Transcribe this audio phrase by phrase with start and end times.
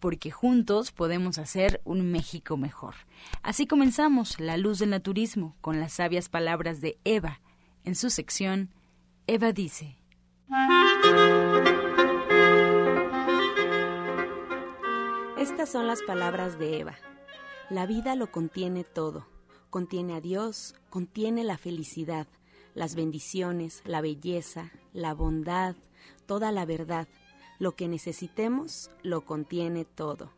[0.00, 2.94] porque juntos podemos hacer un México mejor.
[3.42, 7.40] Así comenzamos La Luz del Naturismo con las sabias palabras de Eva.
[7.84, 8.70] En su sección,
[9.26, 9.96] Eva dice.
[15.38, 16.96] Estas son las palabras de Eva.
[17.70, 19.26] La vida lo contiene todo.
[19.70, 22.26] Contiene a Dios, contiene la felicidad,
[22.74, 25.76] las bendiciones, la belleza, la bondad,
[26.26, 27.08] toda la verdad
[27.58, 30.32] lo que necesitemos lo contiene todo.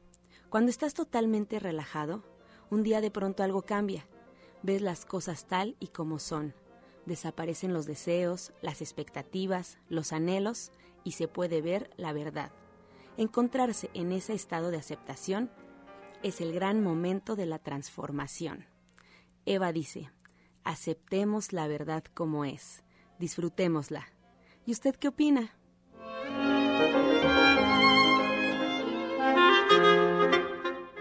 [0.49, 2.23] Cuando estás totalmente relajado,
[2.71, 4.07] un día de pronto algo cambia.
[4.63, 6.55] Ves las cosas tal y como son.
[7.07, 10.73] Desaparecen los deseos, las expectativas, los anhelos
[11.05, 12.53] y se puede ver la verdad.
[13.17, 15.51] Encontrarse en ese estado de aceptación
[16.23, 18.67] es el gran momento de la transformación.
[19.47, 20.11] Eva dice,
[20.65, 22.83] aceptemos la verdad como es,
[23.19, 24.09] disfrutémosla.
[24.67, 25.58] ¿Y usted qué opina?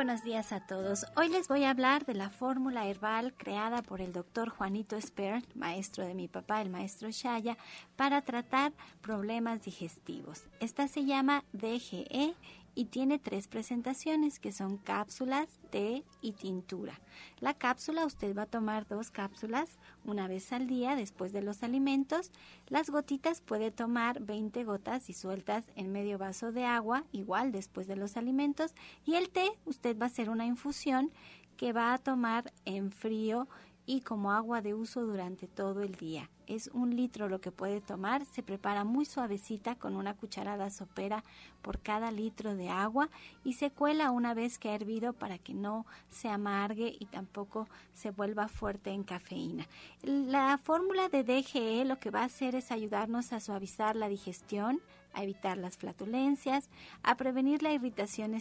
[0.00, 1.04] Buenos días a todos.
[1.14, 5.42] Hoy les voy a hablar de la fórmula herbal creada por el doctor Juanito Esper,
[5.54, 7.58] maestro de mi papá, el maestro Shaya,
[7.96, 8.72] para tratar
[9.02, 10.44] problemas digestivos.
[10.58, 12.34] Esta se llama DGE
[12.80, 16.98] y tiene tres presentaciones que son cápsulas, té y tintura.
[17.38, 19.76] La cápsula usted va a tomar dos cápsulas
[20.06, 22.30] una vez al día después de los alimentos.
[22.68, 27.96] Las gotitas puede tomar 20 gotas disueltas en medio vaso de agua igual después de
[27.96, 28.74] los alimentos
[29.04, 31.12] y el té usted va a hacer una infusión
[31.58, 33.46] que va a tomar en frío
[33.90, 36.30] y como agua de uso durante todo el día.
[36.46, 41.24] Es un litro lo que puede tomar, se prepara muy suavecita con una cucharada sopera
[41.60, 43.08] por cada litro de agua
[43.42, 47.66] y se cuela una vez que ha hervido para que no se amargue y tampoco
[47.92, 49.66] se vuelva fuerte en cafeína.
[50.02, 54.80] La fórmula de DGE lo que va a hacer es ayudarnos a suavizar la digestión,
[55.14, 56.68] a evitar las flatulencias,
[57.02, 58.34] a prevenir la irritación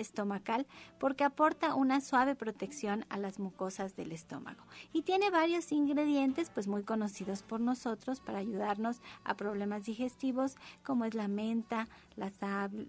[0.00, 0.66] estomacal
[0.98, 6.66] porque aporta una suave protección a las mucosas del estómago y tiene varios ingredientes pues
[6.66, 12.30] muy conocidos por nosotros para ayudarnos a problemas digestivos como es la menta, la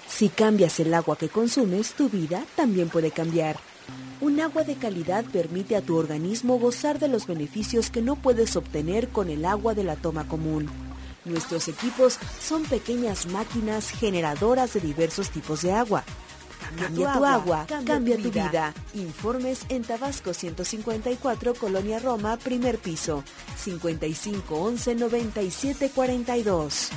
[0.07, 3.57] Si cambias el agua que consumes, tu vida también puede cambiar.
[4.21, 8.55] Un agua de calidad permite a tu organismo gozar de los beneficios que no puedes
[8.55, 10.69] obtener con el agua de la toma común.
[11.25, 16.05] Nuestros equipos son pequeñas máquinas generadoras de diversos tipos de agua
[16.77, 18.73] Cambia, tu agua, cambia, tu vida.
[18.93, 23.23] Informes en Tabasco 154, Colonia Roma, primer piso,
[23.55, 26.91] 55 11 97 42.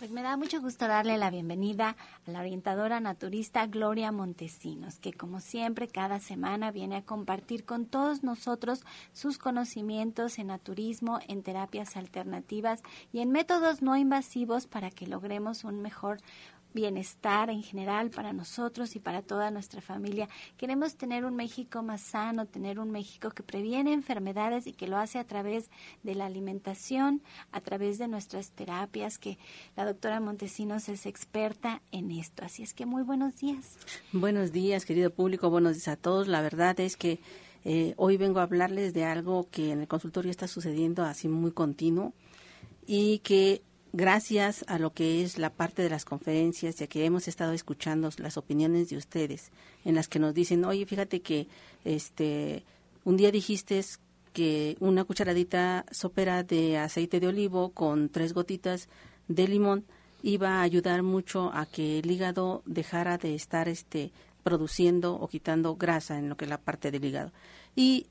[0.00, 1.94] Pues me da mucho gusto darle la bienvenida
[2.26, 7.84] a la orientadora naturista Gloria Montesinos, que como siempre cada semana viene a compartir con
[7.84, 8.82] todos nosotros
[9.12, 12.80] sus conocimientos en naturismo, en terapias alternativas
[13.12, 16.16] y en métodos no invasivos para que logremos un mejor
[16.72, 20.28] bienestar en general para nosotros y para toda nuestra familia.
[20.56, 24.96] Queremos tener un México más sano, tener un México que previene enfermedades y que lo
[24.96, 25.70] hace a través
[26.02, 27.22] de la alimentación,
[27.52, 29.38] a través de nuestras terapias, que
[29.76, 32.44] la doctora Montesinos es experta en esto.
[32.44, 33.76] Así es que muy buenos días.
[34.12, 36.28] Buenos días, querido público, buenos días a todos.
[36.28, 37.20] La verdad es que
[37.62, 41.52] Eh, hoy vengo a hablarles de algo que en el consultorio está sucediendo así muy
[41.52, 42.14] continuo
[42.86, 43.60] y que
[43.92, 48.10] gracias a lo que es la parte de las conferencias, ya que hemos estado escuchando
[48.18, 49.50] las opiniones de ustedes,
[49.84, 51.48] en las que nos dicen, oye, fíjate que
[51.84, 52.64] este
[53.04, 53.80] un día dijiste
[54.32, 58.88] que una cucharadita sopera de aceite de olivo con tres gotitas
[59.28, 59.84] de limón
[60.22, 64.12] iba a ayudar mucho a que el hígado dejara de estar este
[64.42, 67.32] produciendo o quitando grasa en lo que es la parte del hígado.
[67.74, 68.06] Y,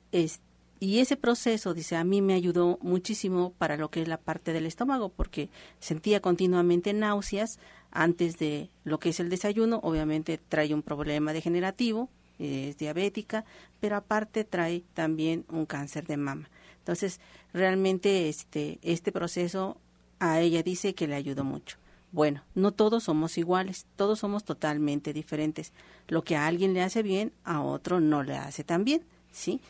[0.80, 4.54] y ese proceso, dice, a mí me ayudó muchísimo para lo que es la parte
[4.54, 7.58] del estómago, porque sentía continuamente náuseas
[7.90, 9.80] antes de lo que es el desayuno.
[9.82, 13.44] Obviamente trae un problema degenerativo, es diabética,
[13.78, 16.48] pero aparte trae también un cáncer de mama.
[16.78, 17.20] Entonces,
[17.52, 19.76] realmente este, este proceso
[20.18, 21.76] a ella dice que le ayudó mucho.
[22.10, 25.74] Bueno, no todos somos iguales, todos somos totalmente diferentes.
[26.08, 29.60] Lo que a alguien le hace bien, a otro no le hace tan bien, ¿sí?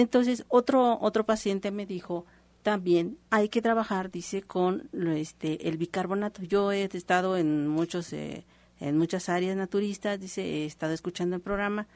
[0.00, 2.26] Entonces, otro, otro paciente me dijo,
[2.62, 6.42] también hay que trabajar, dice, con este, el bicarbonato.
[6.42, 8.44] Yo he estado en, muchos, eh,
[8.80, 11.86] en muchas áreas naturistas, dice, he estado escuchando el programa,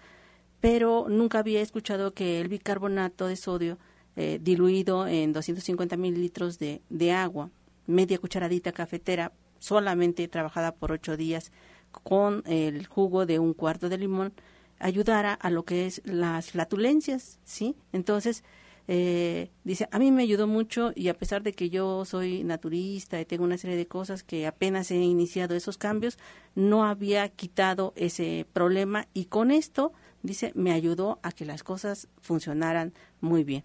[0.61, 3.79] pero nunca había escuchado que el bicarbonato de sodio
[4.15, 7.51] eh, diluido en 250 mililitros de, de agua,
[7.87, 11.51] media cucharadita cafetera, solamente trabajada por ocho días
[11.91, 14.33] con el jugo de un cuarto de limón,
[14.79, 17.77] ayudara a lo que es las flatulencias, ¿sí?
[17.93, 18.45] Entonces,
[18.91, 23.21] eh, dice, a mí me ayudó mucho y a pesar de que yo soy naturista
[23.21, 26.19] y tengo una serie de cosas que apenas he iniciado esos cambios,
[26.55, 29.93] no había quitado ese problema y con esto,
[30.23, 33.65] dice, me ayudó a que las cosas funcionaran muy bien.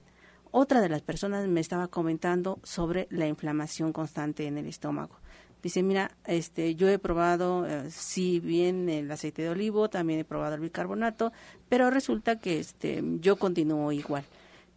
[0.51, 5.15] Otra de las personas me estaba comentando sobre la inflamación constante en el estómago.
[5.63, 10.25] Dice, mira, este, yo he probado, eh, sí bien el aceite de olivo, también he
[10.25, 11.31] probado el bicarbonato,
[11.69, 14.25] pero resulta que este, yo continúo igual.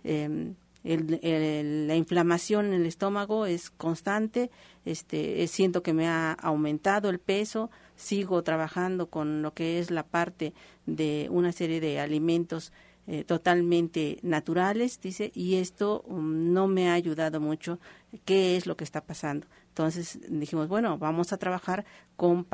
[0.05, 0.55] Em,
[0.85, 4.53] la inflamación en el estómago es constante,
[4.85, 9.91] este, eh, siento que me ha aumentado el peso, sigo trabajando con lo que es
[9.91, 10.55] la parte
[10.87, 12.73] de una serie de alimentos
[13.09, 17.81] eh, totalmente naturales, dice, y esto um, no me ha ayudado mucho.
[18.25, 19.49] ¿Qué es lo que está pasando?
[19.77, 21.85] Entonces dijimos, bueno, vamos a trabajar
[22.17, 22.47] con,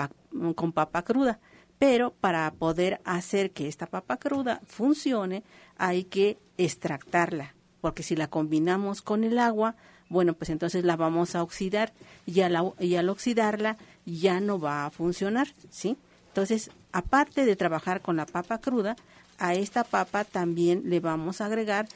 [0.56, 1.38] con papa cruda,
[1.78, 5.44] pero para poder hacer que esta papa cruda funcione
[5.76, 9.76] hay que extractarla, porque si la combinamos con el agua,
[10.08, 11.92] bueno, pues entonces la vamos a oxidar
[12.26, 12.40] y
[12.80, 15.96] y al oxidarla ya no va a funcionar, ¿sí?
[16.26, 18.96] Entonces, aparte de trabajar con la papa cruda,
[19.38, 21.86] a esta papa también le vamos a agregar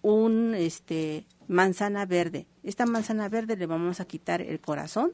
[0.00, 2.46] un este manzana verde.
[2.62, 5.12] Esta manzana verde le vamos a quitar el corazón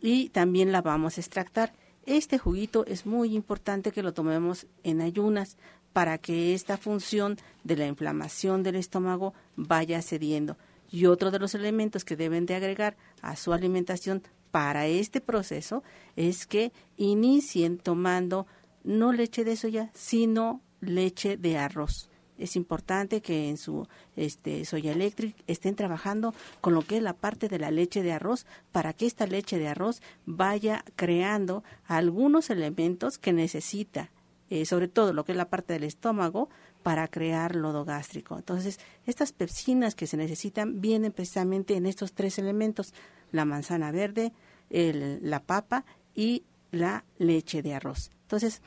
[0.00, 1.72] y también la vamos a extractar.
[2.06, 5.58] Este juguito es muy importante que lo tomemos en ayunas
[5.92, 10.56] para que esta función de la inflamación del estómago vaya cediendo.
[10.90, 15.82] Y otro de los elementos que deben de agregar a su alimentación para este proceso
[16.16, 18.46] es que inicien tomando
[18.84, 22.08] no leche de soya, sino leche de arroz
[22.38, 23.86] es importante que en su
[24.16, 28.12] este, Soya Electric estén trabajando con lo que es la parte de la leche de
[28.12, 34.10] arroz para que esta leche de arroz vaya creando algunos elementos que necesita,
[34.50, 36.48] eh, sobre todo lo que es la parte del estómago,
[36.82, 38.36] para crear lodo gástrico.
[38.36, 42.94] Entonces, estas pepsinas que se necesitan vienen precisamente en estos tres elementos,
[43.32, 44.32] la manzana verde,
[44.70, 45.84] la papa
[46.14, 48.10] y la leche de arroz.
[48.22, 48.62] Entonces,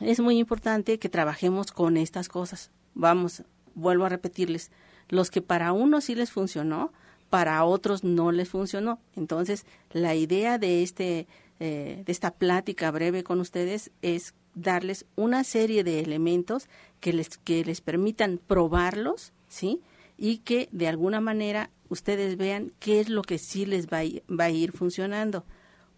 [0.00, 4.70] es muy importante que trabajemos con estas cosas vamos, vuelvo a repetirles,
[5.08, 6.92] los que para unos sí les funcionó,
[7.30, 8.98] para otros no les funcionó.
[9.16, 11.26] Entonces, la idea de este
[11.60, 16.68] eh, de esta plática breve con ustedes es darles una serie de elementos
[17.00, 19.80] que les que les permitan probarlos, ¿sí?
[20.16, 24.44] Y que de alguna manera ustedes vean qué es lo que sí les va va
[24.44, 25.44] a ir funcionando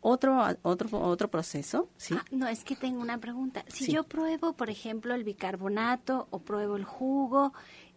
[0.00, 3.64] otro otro otro proceso sí ah, no es que tengo una pregunta.
[3.68, 7.52] Si yo pruebo por ejemplo el bicarbonato o pruebo el jugo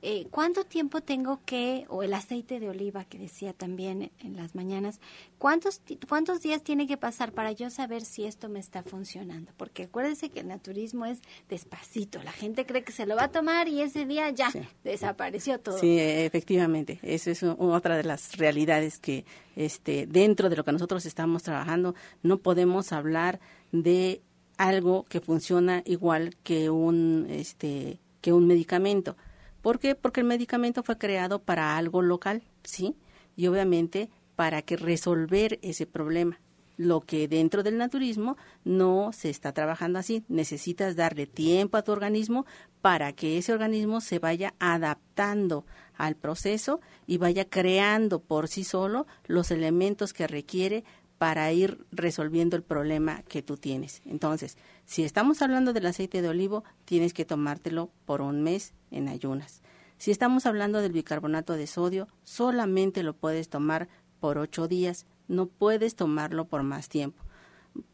[0.05, 4.53] eh, ¿cuánto tiempo tengo que, o el aceite de oliva que decía también en las
[4.53, 4.99] mañanas,
[5.37, 9.53] ¿cuántos, cuántos días tiene que pasar para yo saber si esto me está funcionando?
[9.55, 13.31] Porque acuérdense que el naturismo es despacito, la gente cree que se lo va a
[13.31, 14.51] tomar y ese día ya
[14.83, 15.77] desapareció todo.
[15.77, 19.23] Sí, efectivamente, eso es otra de las realidades que
[19.55, 23.39] este, dentro de lo que nosotros estamos trabajando no podemos hablar
[23.71, 24.21] de
[24.57, 29.15] algo que funciona igual que un, este, que un medicamento
[29.63, 29.95] ¿Por qué?
[29.95, 32.95] Porque el medicamento fue creado para algo local, ¿sí?
[33.35, 36.37] Y obviamente para que resolver ese problema.
[36.77, 40.23] lo que dentro del naturismo no se está trabajando así.
[40.27, 42.45] Necesitas darle tiempo a tu organismo
[42.81, 45.65] para que ese organismo se vaya adaptando
[45.95, 50.83] al proceso y vaya creando por sí solo los elementos que requiere
[51.17, 54.01] para ir resolviendo el problema que tú tienes.
[54.05, 59.07] Entonces, si estamos hablando del aceite de olivo, tienes que tomártelo por un mes en
[59.07, 59.61] ayunas.
[59.97, 63.87] Si estamos hablando del bicarbonato de sodio, solamente lo puedes tomar
[64.19, 67.23] por ocho días, no puedes tomarlo por más tiempo.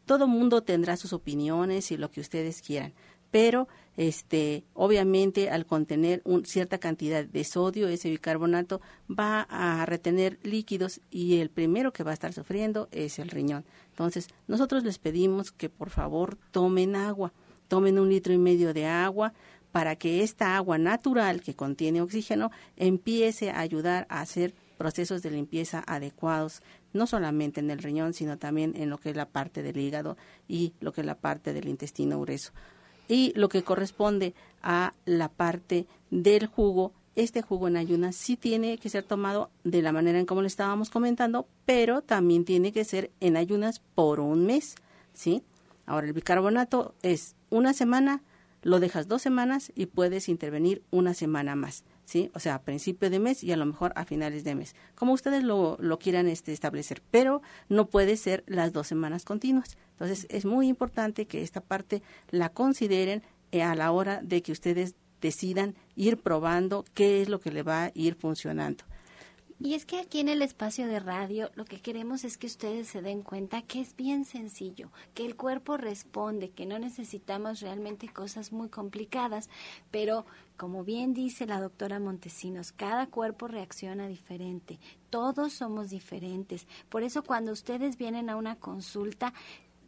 [0.04, 2.92] Todo mundo tendrá sus opiniones y lo que ustedes quieran,
[3.30, 3.68] pero
[4.00, 8.80] este obviamente al contener un, cierta cantidad de sodio ese bicarbonato
[9.10, 13.66] va a retener líquidos y el primero que va a estar sufriendo es el riñón
[13.90, 17.34] entonces nosotros les pedimos que por favor tomen agua
[17.68, 19.34] tomen un litro y medio de agua
[19.70, 25.30] para que esta agua natural que contiene oxígeno empiece a ayudar a hacer procesos de
[25.30, 26.62] limpieza adecuados,
[26.94, 30.16] no solamente en el riñón, sino también en lo que es la parte del hígado
[30.48, 32.52] y lo que es la parte del intestino grueso.
[33.10, 38.78] Y lo que corresponde a la parte del jugo, este jugo en ayunas sí tiene
[38.78, 42.84] que ser tomado de la manera en como le estábamos comentando, pero también tiene que
[42.84, 44.76] ser en ayunas por un mes,
[45.12, 45.42] ¿sí?
[45.86, 48.22] Ahora, el bicarbonato es una semana,
[48.62, 51.82] lo dejas dos semanas y puedes intervenir una semana más.
[52.10, 52.28] ¿Sí?
[52.34, 55.12] O sea, a principio de mes y a lo mejor a finales de mes, como
[55.12, 59.78] ustedes lo, lo quieran este, establecer, pero no puede ser las dos semanas continuas.
[59.92, 64.50] Entonces, es muy importante que esta parte la consideren eh, a la hora de que
[64.50, 68.82] ustedes decidan ir probando qué es lo que le va a ir funcionando.
[69.62, 72.88] Y es que aquí en el espacio de radio lo que queremos es que ustedes
[72.88, 78.08] se den cuenta que es bien sencillo, que el cuerpo responde, que no necesitamos realmente
[78.08, 79.50] cosas muy complicadas,
[79.90, 80.24] pero
[80.56, 84.78] como bien dice la doctora Montesinos, cada cuerpo reacciona diferente,
[85.10, 86.66] todos somos diferentes.
[86.88, 89.34] Por eso cuando ustedes vienen a una consulta,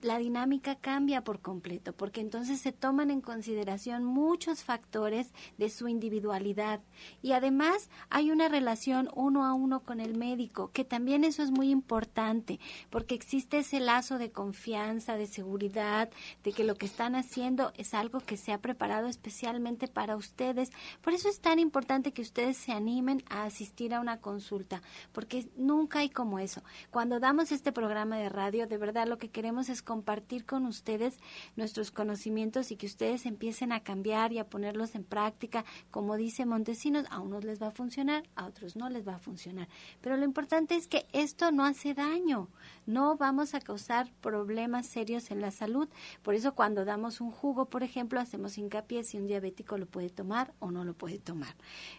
[0.03, 5.89] la dinámica cambia por completo, porque entonces se toman en consideración muchos factores de su
[5.89, 6.81] individualidad
[7.23, 11.51] y además hay una relación uno a uno con el médico, que también eso es
[11.51, 16.11] muy importante, porque existe ese lazo de confianza, de seguridad,
[16.43, 20.71] de que lo que están haciendo es algo que se ha preparado especialmente para ustedes.
[21.01, 24.83] Por eso es tan importante que ustedes se animen a asistir a una consulta,
[25.13, 26.63] porque nunca hay como eso.
[26.91, 31.19] Cuando damos este programa de radio, de verdad lo que queremos es compartir con ustedes
[31.55, 35.67] nuestros conocimientos y que ustedes empiecen a cambiar y a ponerlos en práctica.
[35.91, 39.19] Como dice Montesinos, a unos les va a funcionar, a otros no les va a
[39.19, 39.69] funcionar.
[40.01, 42.49] Pero lo importante es que esto no hace daño,
[42.87, 45.91] no vamos a causar problemas serios en la salud.
[46.23, 50.09] Por eso cuando damos un jugo, por ejemplo, hacemos hincapié si un diabético lo puede
[50.09, 51.55] tomar o no lo puede tomar.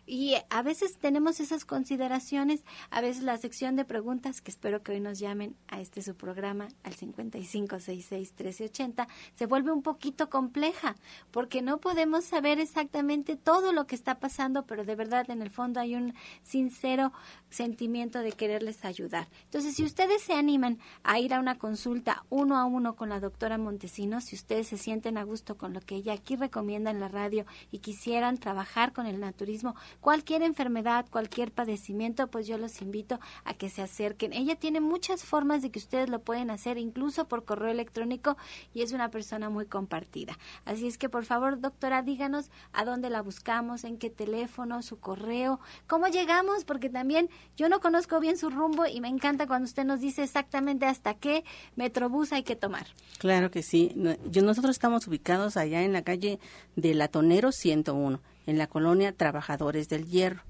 [0.07, 4.93] Y a veces tenemos esas consideraciones, a veces la sección de preguntas, que espero que
[4.93, 10.95] hoy nos llamen a este su programa al 55 1380 se vuelve un poquito compleja
[11.31, 15.49] porque no podemos saber exactamente todo lo que está pasando, pero de verdad en el
[15.49, 16.13] fondo hay un
[16.43, 17.11] sincero
[17.53, 19.27] sentimiento de quererles ayudar.
[19.45, 23.19] Entonces, si ustedes se animan a ir a una consulta uno a uno con la
[23.19, 26.99] doctora Montesinos, si ustedes se sienten a gusto con lo que ella aquí recomienda en
[26.99, 32.81] la radio y quisieran trabajar con el naturismo, cualquier enfermedad, cualquier padecimiento, pues yo los
[32.81, 34.33] invito a que se acerquen.
[34.33, 38.37] Ella tiene muchas formas de que ustedes lo pueden hacer, incluso por correo electrónico
[38.73, 40.37] y es una persona muy compartida.
[40.65, 44.99] Así es que por favor, doctora, díganos a dónde la buscamos, en qué teléfono, su
[44.99, 49.65] correo, cómo llegamos, porque también yo no conozco bien su rumbo y me encanta cuando
[49.65, 51.43] usted nos dice exactamente hasta qué
[51.75, 52.87] metrobús hay que tomar.
[53.19, 53.93] Claro que sí.
[54.29, 56.39] Yo, nosotros estamos ubicados allá en la calle
[56.75, 60.43] de Latonero 101, en la colonia Trabajadores del Hierro.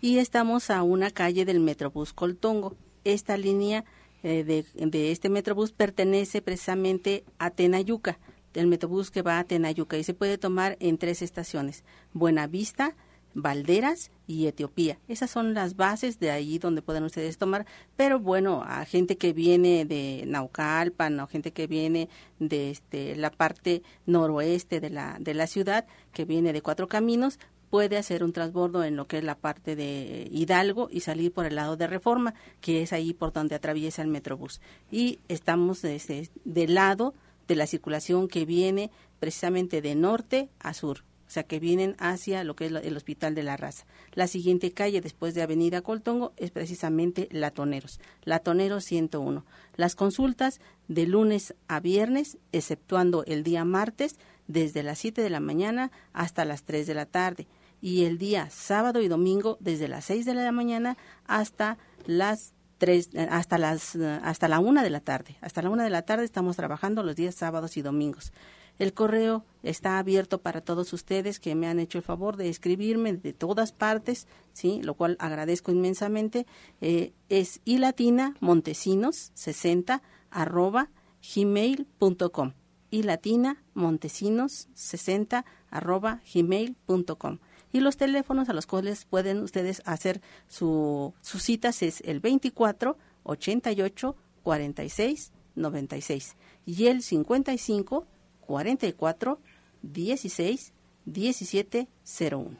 [0.00, 2.76] Y estamos a una calle del Metrobús Coltongo.
[3.04, 3.84] Esta línea
[4.22, 8.18] eh, de, este Metrobús pertenece precisamente a Tenayuca,
[8.52, 12.94] del Metrobús que va a Tenayuca y se puede tomar en tres estaciones, Buenavista,
[13.34, 14.98] Valderas y Etiopía.
[15.08, 19.32] Esas son las bases de ahí donde pueden ustedes tomar, pero bueno, a gente que
[19.32, 22.08] viene de Naucalpan o gente que viene
[22.38, 27.38] de este, la parte noroeste de la, de la ciudad, que viene de Cuatro Caminos,
[27.72, 31.46] puede hacer un transbordo en lo que es la parte de Hidalgo y salir por
[31.46, 34.60] el lado de Reforma, que es ahí por donde atraviesa el Metrobús.
[34.90, 37.14] Y estamos desde, del lado
[37.48, 42.54] de la circulación que viene precisamente de norte a sur, sea, que vienen hacia lo
[42.54, 43.86] que es el Hospital de la Raza.
[44.12, 49.44] La siguiente calle después de Avenida Coltongo es precisamente Latoneros, Latoneros 101.
[49.76, 55.40] Las consultas de lunes a viernes, exceptuando el día martes, desde las 7 de la
[55.40, 57.46] mañana hasta las 3 de la tarde
[57.80, 60.96] y el día sábado y domingo desde las 6 de la mañana
[61.26, 65.36] hasta las tres, hasta las hasta la una de la tarde.
[65.40, 68.32] Hasta la una de la tarde estamos trabajando los días sábados y domingos.
[68.78, 73.12] El correo está abierto para todos ustedes que me han hecho el favor de escribirme
[73.12, 76.46] de todas partes, sí, lo cual agradezco inmensamente.
[76.80, 80.90] Eh, es ilatina montesinos 60 arroba
[81.34, 82.52] gmail.com
[82.90, 87.38] y latina montesinos 60 arroba gmail.com
[87.72, 92.98] y los teléfonos a los cuales pueden ustedes hacer su, sus citas es el 24
[93.22, 96.36] 88 46 96
[96.66, 98.06] y el 55
[98.46, 99.40] 44
[99.82, 100.72] 16
[101.04, 101.88] 17
[102.30, 102.56] 01.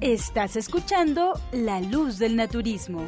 [0.00, 3.04] Estás escuchando La Luz del Naturismo.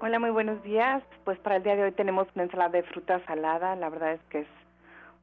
[0.00, 1.02] Hola, muy buenos días.
[1.24, 3.76] Pues para el día de hoy tenemos una ensalada de fruta salada.
[3.76, 4.46] La verdad es que es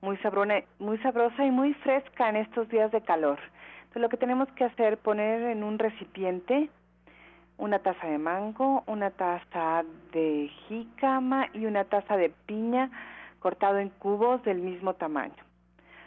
[0.05, 3.39] muy, sabrona, muy sabrosa y muy fresca en estos días de calor.
[3.79, 6.69] Entonces lo que tenemos que hacer poner en un recipiente
[7.57, 12.91] una taza de mango, una taza de jícama y una taza de piña
[13.39, 15.43] cortado en cubos del mismo tamaño.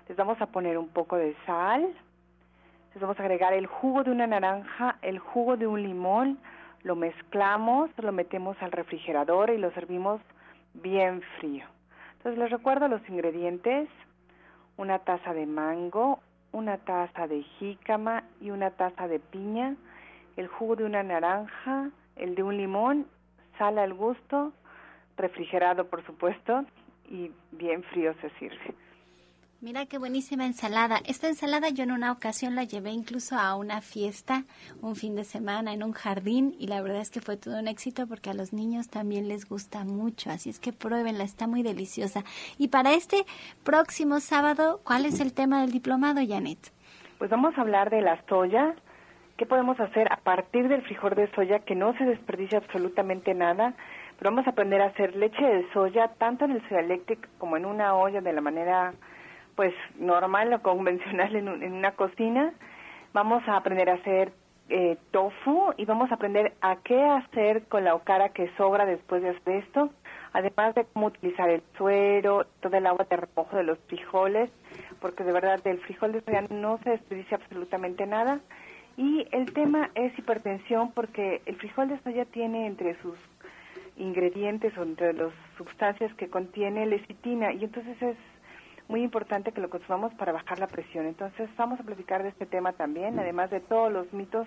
[0.08, 1.88] Les vamos a poner un poco de sal,
[2.92, 6.38] les vamos a agregar el jugo de una naranja, el jugo de un limón,
[6.82, 10.20] lo mezclamos, lo metemos al refrigerador y lo servimos
[10.74, 11.64] bien frío.
[12.18, 13.88] Entonces les recuerdo los ingredientes,
[14.76, 16.20] una taza de mango,
[16.52, 19.76] una taza de jícama y una taza de piña,
[20.36, 23.06] el jugo de una naranja, el de un limón,
[23.56, 24.52] sal al gusto,
[25.16, 26.64] refrigerado por supuesto
[27.08, 28.74] y bien frío se sirve.
[29.60, 30.98] Mira qué buenísima ensalada.
[31.04, 34.44] Esta ensalada yo en una ocasión la llevé incluso a una fiesta,
[34.82, 37.66] un fin de semana en un jardín y la verdad es que fue todo un
[37.66, 40.30] éxito porque a los niños también les gusta mucho.
[40.30, 42.22] Así es que pruébenla, está muy deliciosa.
[42.56, 43.24] Y para este
[43.64, 46.70] próximo sábado, ¿cuál es el tema del diplomado, Janet?
[47.18, 48.76] Pues vamos a hablar de la soya.
[49.36, 53.74] ¿Qué podemos hacer a partir del frijol de soya que no se desperdicia absolutamente nada?
[54.20, 56.96] Pero vamos a aprender a hacer leche de soya tanto en el Soya
[57.38, 58.94] como en una olla de la manera
[59.58, 62.52] pues normal o convencional en, en una cocina.
[63.12, 64.30] Vamos a aprender a hacer
[64.68, 69.20] eh, tofu y vamos a aprender a qué hacer con la okara que sobra después
[69.20, 69.90] de hacer esto,
[70.32, 74.48] además de cómo utilizar el suero, todo el agua de remojo de los frijoles,
[75.00, 78.38] porque de verdad del frijol de soya no se desperdicia absolutamente nada.
[78.96, 83.18] Y el tema es hipertensión porque el frijol de soya tiene entre sus
[83.96, 88.16] ingredientes o entre las sustancias que contiene lecitina y entonces es
[88.88, 91.06] muy importante que lo consumamos para bajar la presión.
[91.06, 94.46] Entonces vamos a platicar de este tema también, además de todos los mitos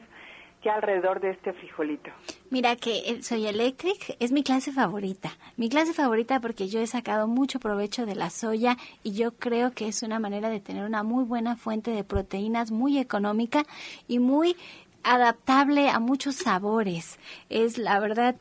[0.62, 2.12] que hay alrededor de este frijolito.
[2.50, 5.32] Mira que Soy Electric es mi clase favorita.
[5.58, 9.72] Mi clase favorita porque yo he sacado mucho provecho de la soya y yo creo
[9.72, 13.64] que es una manera de tener una muy buena fuente de proteínas, muy económica
[14.08, 14.56] y muy
[15.04, 17.20] adaptable a muchos sabores.
[17.50, 18.36] Es la verdad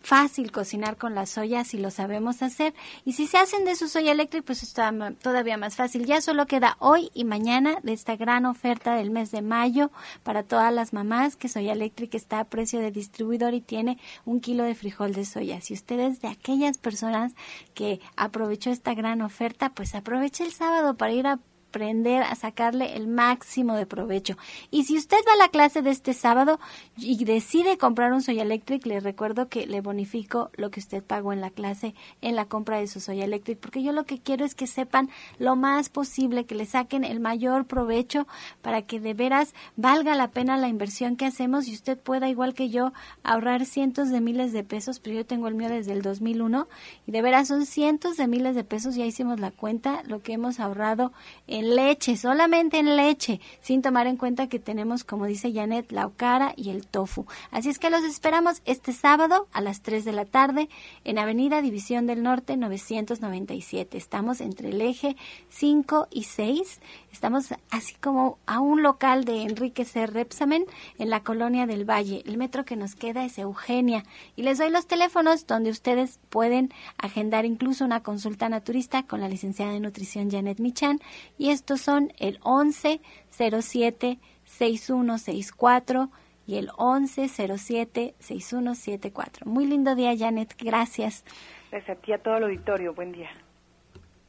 [0.00, 2.74] fácil cocinar con la soya si lo sabemos hacer.
[3.04, 6.06] Y si se hacen de su soya eléctrica, pues está todavía más fácil.
[6.06, 9.90] Ya solo queda hoy y mañana de esta gran oferta del mes de mayo
[10.22, 14.40] para todas las mamás que Soya Electric está a precio de distribuidor y tiene un
[14.40, 15.60] kilo de frijol de soya.
[15.60, 17.32] Si ustedes de aquellas personas
[17.74, 21.40] que aprovechó esta gran oferta, pues aproveche el sábado para ir a
[21.76, 24.38] aprender a sacarle el máximo de provecho.
[24.70, 26.58] Y si usted va a la clase de este sábado
[26.96, 31.34] y decide comprar un Soya Electric, le recuerdo que le bonifico lo que usted pagó
[31.34, 34.46] en la clase en la compra de su Soya Electric, porque yo lo que quiero
[34.46, 38.26] es que sepan lo más posible, que le saquen el mayor provecho
[38.62, 42.54] para que de veras valga la pena la inversión que hacemos y usted pueda, igual
[42.54, 46.00] que yo, ahorrar cientos de miles de pesos, pero yo tengo el mío desde el
[46.00, 46.68] 2001
[47.06, 50.32] y de veras son cientos de miles de pesos, ya hicimos la cuenta, lo que
[50.32, 51.12] hemos ahorrado
[51.46, 56.06] en leche, solamente en leche, sin tomar en cuenta que tenemos, como dice Janet, la
[56.06, 57.26] ocara y el tofu.
[57.50, 60.68] Así es que los esperamos este sábado a las 3 de la tarde
[61.04, 63.96] en Avenida División del Norte 997.
[63.98, 65.16] Estamos entre el eje
[65.48, 66.80] 5 y 6.
[67.16, 70.06] Estamos así como a un local de Enrique C.
[70.06, 70.66] Repsamen
[70.98, 72.22] en la colonia del Valle.
[72.26, 74.02] El metro que nos queda es Eugenia.
[74.36, 79.30] Y les doy los teléfonos donde ustedes pueden agendar incluso una consulta naturista con la
[79.30, 81.00] licenciada de nutrición Janet Michan.
[81.38, 83.00] Y estos son el 11
[83.30, 86.10] 07 6164
[86.46, 90.54] y el 07 6174 Muy lindo día, Janet.
[90.58, 91.24] Gracias.
[91.70, 92.92] Gracias a ti, a todo el auditorio.
[92.92, 93.30] Buen día.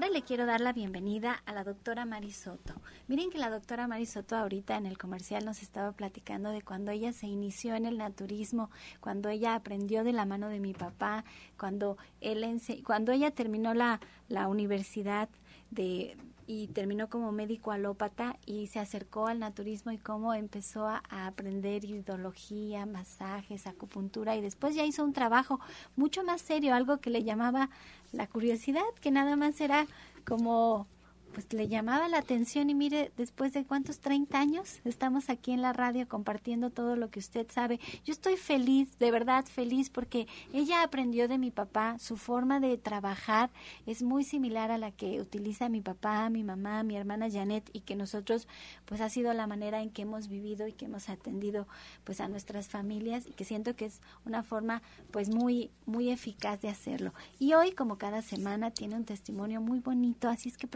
[0.00, 2.72] Ahora le quiero dar la bienvenida a la doctora Marisoto.
[3.06, 7.12] Miren que la doctora Marisoto ahorita en el comercial nos estaba platicando de cuando ella
[7.12, 11.26] se inició en el naturismo, cuando ella aprendió de la mano de mi papá,
[11.58, 12.42] cuando, él
[12.82, 15.28] cuando ella terminó la, la universidad
[15.70, 16.16] de,
[16.52, 21.84] y terminó como médico alópata y se acercó al naturismo y cómo empezó a, aprender
[21.84, 25.60] ideología, masajes, acupuntura y después ya hizo un trabajo
[25.94, 27.70] mucho más serio, algo que le llamaba
[28.12, 29.86] la curiosidad, que nada más era
[30.26, 30.86] como
[31.32, 35.62] pues le llamaba la atención y mire, después de cuántos 30 años estamos aquí en
[35.62, 37.80] la radio compartiendo todo lo que usted sabe.
[38.04, 42.76] Yo estoy feliz, de verdad feliz, porque ella aprendió de mi papá, su forma de
[42.78, 43.50] trabajar
[43.86, 47.80] es muy similar a la que utiliza mi papá, mi mamá, mi hermana Janet y
[47.80, 48.48] que nosotros
[48.84, 51.66] pues ha sido la manera en que hemos vivido y que hemos atendido
[52.04, 56.60] pues a nuestras familias y que siento que es una forma pues muy muy eficaz
[56.60, 57.12] de hacerlo.
[57.38, 60.66] Y hoy como cada semana tiene un testimonio muy bonito, así es que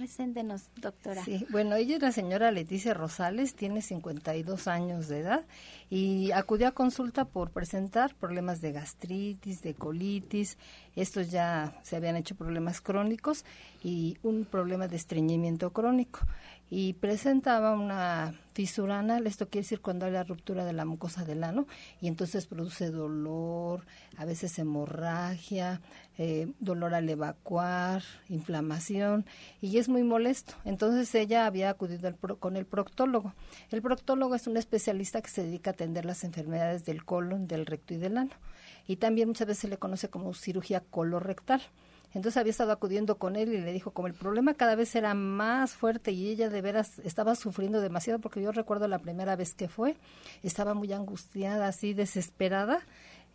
[0.77, 1.25] doctora.
[1.25, 5.45] Sí, bueno, ella es la señora Leticia Rosales, tiene 52 años de edad
[5.91, 10.59] y acudió a consulta por presentar problemas de gastritis, de colitis,
[10.97, 13.45] estos ya se habían hecho problemas crónicos
[13.83, 16.21] y un problema de estreñimiento crónico
[16.77, 21.25] y presentaba una fisura anal, esto quiere decir cuando hay la ruptura de la mucosa
[21.25, 21.69] del ano
[22.01, 25.81] y entonces produce dolor, a veces hemorragia,
[26.19, 29.25] eh, dolor al evacuar, inflamación
[29.61, 30.55] y es muy molesto.
[30.65, 33.35] Entonces ella había acudido con el proctólogo.
[33.71, 37.67] El proctólogo es un especialista que se dedica a atender las enfermedades del colon, del
[37.67, 38.33] recto y del ano
[38.89, 41.63] y también muchas veces se le conoce como cirugía colorectal.
[42.15, 45.15] Entonces había estado acudiendo con él y le dijo, como el problema cada vez era
[45.15, 49.55] más fuerte y ella de veras estaba sufriendo demasiado, porque yo recuerdo la primera vez
[49.55, 49.97] que fue,
[50.43, 52.81] estaba muy angustiada, así desesperada.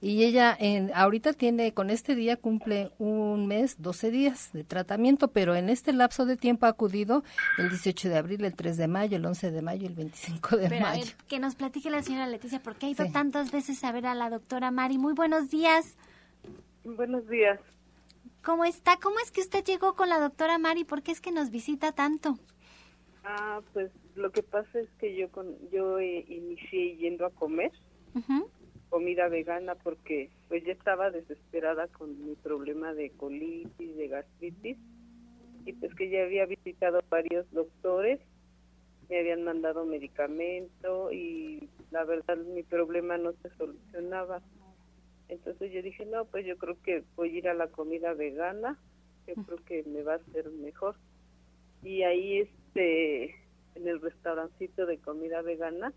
[0.02, 5.28] Y ella en, ahorita tiene, con este día cumple un mes, 12 días de tratamiento,
[5.28, 7.26] pero en este lapso de tiempo ha acudido
[7.58, 10.80] el 18 de abril, el 3 de mayo, el 11 de mayo, el 25 de
[10.80, 11.06] mayo.
[11.28, 14.30] que nos platique la señora Leticia, porque ha ido tantas veces a ver a la
[14.30, 14.98] doctora Mari.
[14.98, 15.98] Muy buenos días.
[16.86, 17.60] Buenos días.
[18.44, 18.98] ¿Cómo está?
[19.02, 20.86] ¿Cómo es que usted llegó con la doctora Mari?
[20.86, 22.38] ¿Por qué es que nos visita tanto?
[23.24, 27.72] Ah, pues lo que pasa es que yo con, yo eh, inicié yendo a comer
[28.90, 34.78] comida vegana porque pues ya estaba desesperada con mi problema de colitis, de gastritis
[35.66, 38.20] y pues que ya había visitado varios doctores,
[39.10, 44.42] me habían mandado medicamento y la verdad mi problema no se solucionaba.
[45.30, 48.80] Entonces yo dije, no, pues yo creo que voy a ir a la comida vegana,
[49.28, 50.96] yo creo que me va a hacer mejor.
[51.84, 53.36] Y ahí, este,
[53.76, 55.94] en el restaurancito de comida vegana,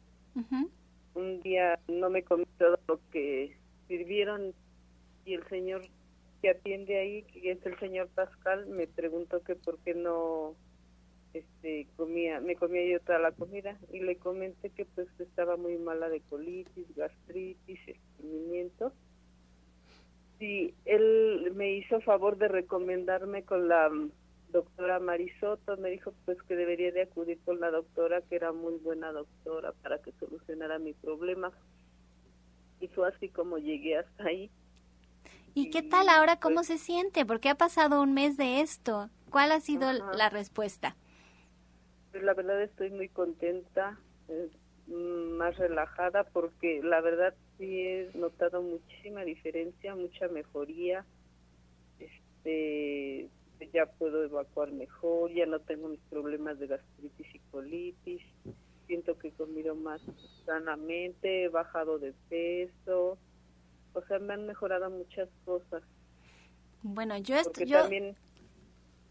[1.14, 3.56] un día no me comí todo lo que
[3.88, 4.54] sirvieron
[5.24, 5.82] y el señor
[6.42, 10.54] que atiende ahí, que es el señor Pascal, me preguntó que por qué no
[11.32, 13.78] este comía me comía yo toda la comida.
[13.90, 18.92] Y le comenté que pues estaba muy mala de colitis gastritis estreñimiento
[20.42, 23.90] y él me hizo favor de recomendarme con la
[24.50, 28.74] doctora Marisoto me dijo pues que debería de acudir con la doctora que era muy
[28.78, 31.52] buena doctora para que solucionara mi problema
[32.80, 34.50] y fue así como llegué hasta ahí
[35.54, 36.40] ¿Y, qué tal ahora?
[36.40, 37.26] ¿Cómo pues se siente?
[37.26, 39.10] Porque ha pasado un mes de esto.
[39.30, 40.96] ¿Cuál ha sido la respuesta?
[42.10, 44.48] Pues la verdad estoy muy contenta, eh,
[44.92, 51.04] más relajada, porque la verdad sí he notado muchísima diferencia, mucha mejoría.
[51.98, 53.28] Este,
[53.72, 58.22] ya puedo evacuar mejor, ya no tengo mis problemas de gastritis y colitis.
[58.86, 60.02] Siento que he comido más
[60.44, 63.18] sanamente, he bajado de peso.
[63.94, 65.82] O sea, me han mejorado muchas cosas.
[66.82, 68.16] Bueno, yo, estoy, yo, también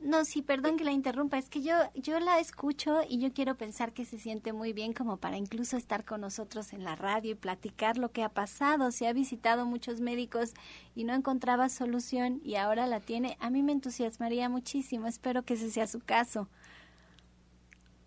[0.02, 1.38] no, sí, perdón que la interrumpa.
[1.38, 4.94] Es que yo, yo la escucho y yo quiero pensar que se siente muy bien
[4.94, 8.90] como para incluso estar con nosotros en la radio y platicar lo que ha pasado.
[8.92, 10.56] Se ha visitado muchos médicos
[10.96, 13.38] y no encontraba solución y ahora la tiene.
[13.40, 15.06] A mí me entusiasmaría muchísimo.
[15.06, 16.50] Espero que ese sea su caso.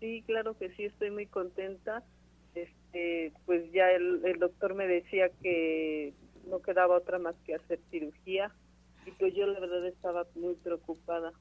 [0.01, 2.03] Sí, claro que sí, estoy muy contenta.
[2.55, 6.13] Este, pues ya el, el doctor me decía que
[6.49, 8.53] no quedaba otra más que hacer cirugía
[9.05, 11.31] y pues yo la verdad estaba muy preocupada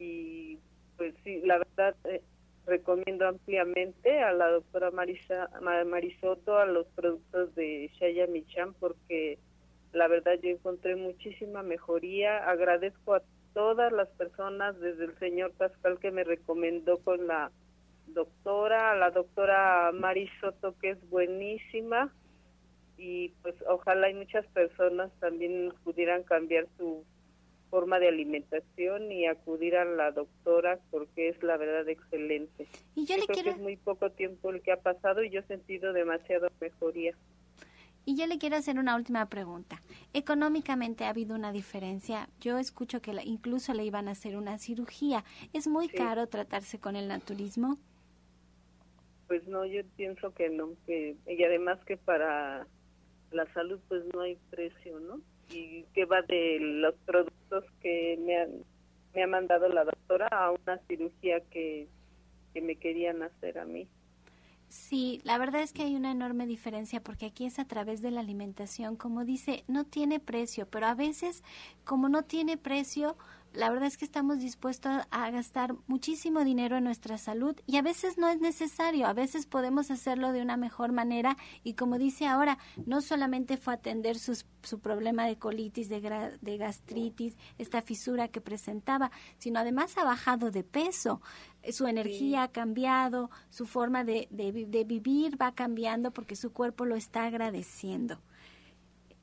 [0.00, 0.58] y
[0.96, 2.22] pues sí, la verdad eh,
[2.66, 5.48] recomiendo ampliamente a la doctora Marisa,
[5.86, 9.38] Marisoto a los productos de Shaya Michan porque
[9.92, 12.48] la verdad yo encontré muchísima mejoría.
[12.48, 13.22] Agradezco a
[13.54, 17.50] todas las personas, desde el señor Pascal que me recomendó con la
[18.06, 22.12] doctora, a la doctora Marisoto que es buenísima
[22.96, 27.04] y pues ojalá hay muchas personas también pudieran cambiar su
[27.70, 32.66] forma de alimentación y acudir a la doctora porque es la verdad excelente.
[32.94, 33.50] Y yo, le creo quiero...
[33.52, 37.14] que es muy poco tiempo el que ha pasado y yo he sentido demasiado mejoría.
[38.04, 39.82] Y yo le quiero hacer una última pregunta.
[40.14, 42.28] Económicamente ha habido una diferencia.
[42.40, 45.24] Yo escucho que incluso le iban a hacer una cirugía.
[45.52, 47.78] ¿Es muy caro tratarse con el naturismo?
[49.28, 50.70] Pues no, yo pienso que no.
[50.86, 52.66] Que, y además que para
[53.30, 55.20] la salud pues no hay precio, ¿no?
[55.50, 58.50] Y que va de los productos que me, han,
[59.14, 61.88] me ha mandado la doctora a una cirugía que,
[62.52, 63.88] que me querían hacer a mí.
[64.68, 68.12] Sí, la verdad es que hay una enorme diferencia porque aquí es a través de
[68.12, 71.42] la alimentación, como dice, no tiene precio, pero a veces
[71.84, 73.16] como no tiene precio,
[73.52, 77.82] la verdad es que estamos dispuestos a gastar muchísimo dinero en nuestra salud y a
[77.82, 82.26] veces no es necesario, a veces podemos hacerlo de una mejor manera y como dice
[82.26, 88.28] ahora, no solamente fue atender sus, su problema de colitis, de, de gastritis, esta fisura
[88.28, 91.20] que presentaba, sino además ha bajado de peso,
[91.72, 96.94] su energía ha cambiado, su forma de, de vivir va cambiando porque su cuerpo lo
[96.94, 98.20] está agradeciendo.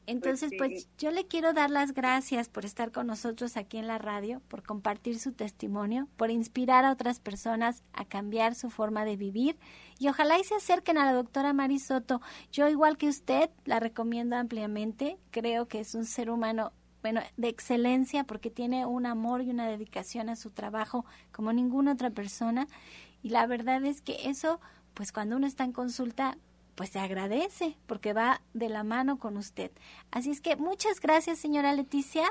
[0.08, 3.88] Entonces, pues, pues, yo le quiero dar las gracias por estar con nosotros aquí en
[3.88, 9.04] la radio, por compartir su testimonio, por inspirar a otras personas a cambiar su forma
[9.04, 9.58] de vivir
[10.00, 12.22] y ojalá y se acerquen a la doctora Marisoto.
[12.54, 15.18] Yo, igual que usted, la recomiendo ampliamente.
[15.32, 19.68] Creo que es un ser humano, bueno, de excelencia porque tiene un amor y una
[19.68, 22.70] dedicación a su trabajo como ninguna otra persona.
[23.24, 24.62] Y la verdad es que eso,
[24.94, 26.38] pues cuando uno está en consulta,
[26.78, 29.72] pues se agradece porque va de la mano con usted.
[30.12, 32.24] Así es que muchas gracias, señora Leticia.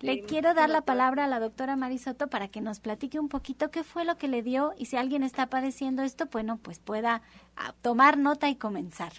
[0.00, 3.70] Le quiero dar la palabra a la doctora Marisoto para que nos platique un poquito
[3.70, 7.20] qué fue lo que le dio y si alguien está padeciendo esto, bueno, pues pueda
[7.56, 9.12] ah, tomar nota y comenzar.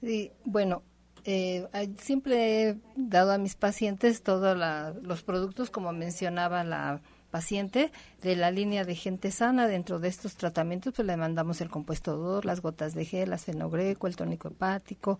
[0.00, 0.84] Sí, bueno,
[1.24, 1.66] eh,
[1.98, 4.56] siempre he dado a mis pacientes todos
[5.02, 9.68] los productos, como mencionaba la paciente de la línea de gente sana.
[9.68, 13.38] Dentro de estos tratamientos, pues le mandamos el compuesto 2, las gotas de gel, la
[13.38, 15.18] fenogreco, el tónico hepático,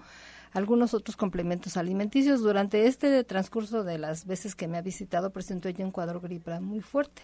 [0.57, 2.41] algunos otros complementos alimenticios.
[2.41, 6.63] Durante este transcurso de las veces que me ha visitado, presentó ella un cuadro gripal
[6.63, 7.23] muy fuerte.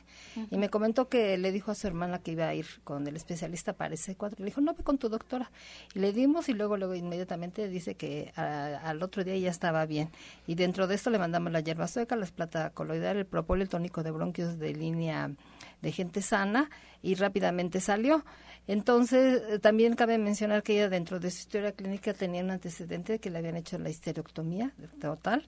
[0.51, 3.17] Y me comentó que le dijo a su hermana que iba a ir con el
[3.17, 4.37] especialista para ese cuadro.
[4.39, 5.51] Le dijo, no, ve con tu doctora.
[5.95, 10.11] Y le dimos y luego, luego inmediatamente dice que al otro día ya estaba bien.
[10.47, 13.71] Y dentro de esto le mandamos la hierba sueca, la plata coloidal, el propóleo, el
[13.71, 15.31] tónico de bronquios de línea
[15.81, 16.71] de gente sana
[17.03, 18.25] y rápidamente salió.
[18.67, 23.15] Entonces, eh, también cabe mencionar que ella dentro de su historia clínica tenía un antecedente
[23.15, 25.47] de que le habían hecho la histerectomía total,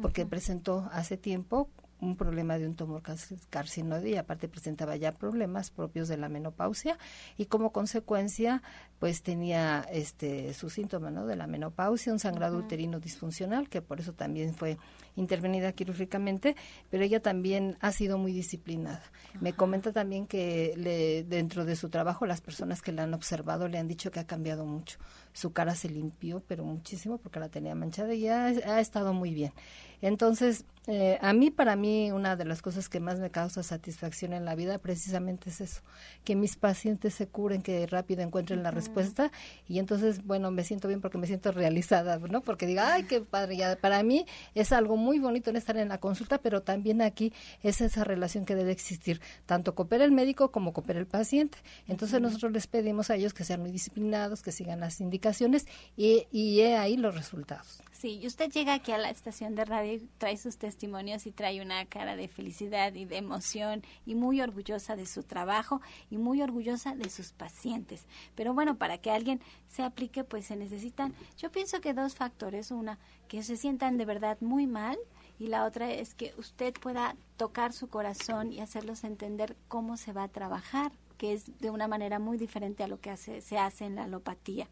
[0.00, 1.68] porque presentó hace tiempo
[2.00, 3.02] un problema de un tumor
[3.50, 6.98] carcinoide y aparte presentaba ya problemas propios de la menopausia
[7.36, 8.62] y como consecuencia
[8.98, 11.26] pues tenía este su síntoma ¿no?
[11.26, 14.78] de la menopausia, un sangrado uterino disfuncional que por eso también fue
[15.16, 16.56] intervenida quirúrgicamente,
[16.90, 19.02] pero ella también ha sido muy disciplinada.
[19.40, 23.68] Me comenta también que le, dentro de su trabajo las personas que la han observado
[23.68, 24.98] le han dicho que ha cambiado mucho.
[25.32, 29.34] Su cara se limpió, pero muchísimo porque la tenía manchada y ha, ha estado muy
[29.34, 29.52] bien.
[30.02, 34.32] Entonces, eh, a mí, para mí, una de las cosas que más me causa satisfacción
[34.32, 35.82] en la vida precisamente es eso,
[36.24, 39.30] que mis pacientes se curen, que rápido encuentren la respuesta
[39.68, 42.40] y entonces, bueno, me siento bien porque me siento realizada, ¿no?
[42.40, 45.88] Porque diga, ay, qué padre, ya, para mí es algo muy bonito en estar en
[45.88, 50.50] la consulta, pero también aquí es esa relación que debe existir, tanto coopera el médico
[50.50, 51.58] como coopera el paciente.
[51.88, 56.26] Entonces nosotros les pedimos a ellos que sean muy disciplinados, que sigan las indicaciones y,
[56.30, 57.82] y he ahí los resultados.
[57.98, 61.62] Sí, y usted llega aquí a la estación de radio, trae sus testimonios y trae
[61.62, 65.80] una cara de felicidad y de emoción y muy orgullosa de su trabajo
[66.10, 68.04] y muy orgullosa de sus pacientes.
[68.34, 72.70] Pero bueno, para que alguien se aplique, pues se necesitan, yo pienso que dos factores.
[72.70, 74.98] Una, que se sientan de verdad muy mal
[75.38, 80.12] y la otra es que usted pueda tocar su corazón y hacerlos entender cómo se
[80.12, 83.56] va a trabajar que es de una manera muy diferente a lo que hace, se
[83.56, 84.68] hace en la alopatía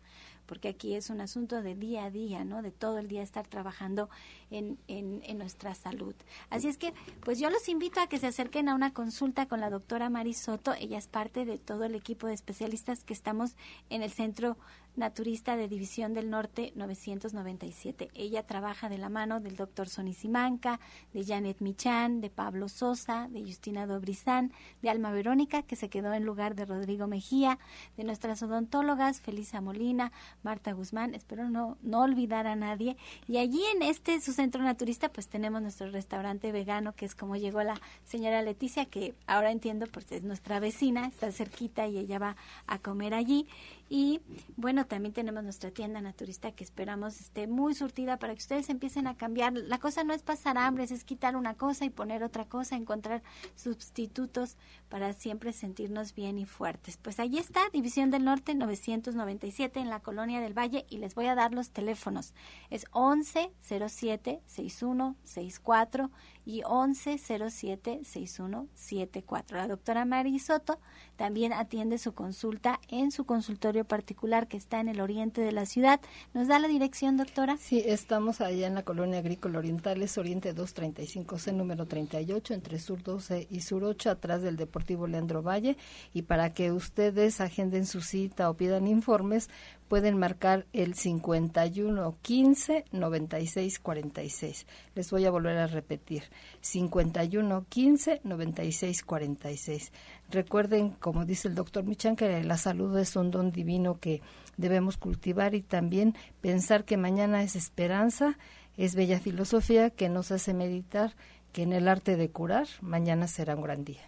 [0.46, 2.62] porque aquí es un asunto de día a día, ¿no?
[2.62, 4.08] De todo el día estar trabajando
[4.50, 6.14] en, en, en, nuestra salud.
[6.50, 6.92] Así es que,
[7.24, 10.74] pues yo los invito a que se acerquen a una consulta con la doctora Marisoto.
[10.74, 13.56] Ella es parte de todo el equipo de especialistas que estamos
[13.90, 14.56] en el Centro
[14.96, 18.10] naturista de División del Norte 997.
[18.14, 20.80] Ella trabaja de la mano del doctor Sonny Simanca,
[21.12, 24.52] de Janet Michan, de Pablo Sosa, de Justina Dobrizán,
[24.82, 27.58] de Alma Verónica, que se quedó en lugar de Rodrigo Mejía,
[27.96, 32.96] de nuestras odontólogas, Felisa Molina, Marta Guzmán, espero no, no olvidar a nadie.
[33.26, 37.36] Y allí en este, su centro naturista, pues tenemos nuestro restaurante vegano, que es como
[37.36, 42.18] llegó la señora Leticia, que ahora entiendo, pues es nuestra vecina, está cerquita y ella
[42.18, 43.46] va a comer allí.
[43.88, 44.20] Y
[44.56, 49.06] bueno, también tenemos nuestra tienda naturista que esperamos esté muy surtida para que ustedes empiecen
[49.06, 49.52] a cambiar.
[49.54, 53.22] La cosa no es pasar hambre, es quitar una cosa y poner otra cosa, encontrar
[53.54, 54.56] sustitutos
[54.88, 56.96] para siempre sentirnos bien y fuertes.
[56.96, 61.26] Pues allí está, División del Norte 997 en la Colonia del Valle y les voy
[61.26, 62.34] a dar los teléfonos.
[62.70, 66.10] Es 11 07 6164
[66.44, 69.52] y 1107-6174.
[69.52, 70.78] La doctora Mari Soto
[71.16, 75.66] también atiende su consulta en su consultorio particular que está en el oriente de la
[75.66, 76.00] ciudad.
[76.32, 77.56] ¿Nos da la dirección, doctora?
[77.56, 83.46] Sí, estamos allá en la colonia agrícola orientales, Oriente 235C, número 38, entre Sur 12
[83.50, 85.76] y Sur 8, atrás del Deportivo Leandro Valle.
[86.12, 89.48] Y para que ustedes agenden su cita o pidan informes,
[89.88, 94.66] pueden marcar el 51 15 96 46.
[94.94, 96.24] Les voy a volver a repetir.
[96.60, 99.92] 51 15 96 46.
[100.30, 104.22] Recuerden, como dice el doctor Michan, que la salud es un don divino que
[104.56, 108.38] debemos cultivar y también pensar que mañana es esperanza,
[108.76, 111.14] es bella filosofía que nos hace meditar
[111.52, 114.02] que en el arte de curar mañana será un gran día.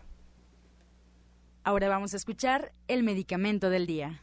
[1.62, 4.22] Ahora vamos a escuchar el medicamento del día.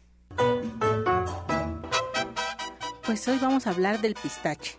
[3.05, 4.77] Pues hoy vamos a hablar del pistache.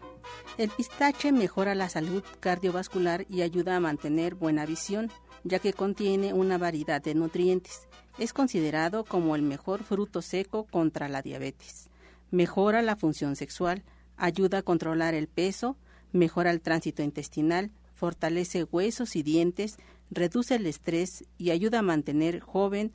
[0.56, 5.10] El pistache mejora la salud cardiovascular y ayuda a mantener buena visión,
[5.42, 7.86] ya que contiene una variedad de nutrientes.
[8.18, 11.90] Es considerado como el mejor fruto seco contra la diabetes.
[12.30, 13.84] Mejora la función sexual,
[14.16, 15.76] ayuda a controlar el peso,
[16.12, 19.76] mejora el tránsito intestinal, fortalece huesos y dientes,
[20.10, 22.94] reduce el estrés y ayuda a mantener joven.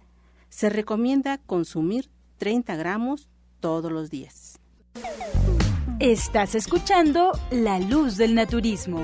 [0.49, 4.58] Se recomienda consumir 30 gramos todos los días.
[5.99, 9.03] Estás escuchando La Luz del Naturismo.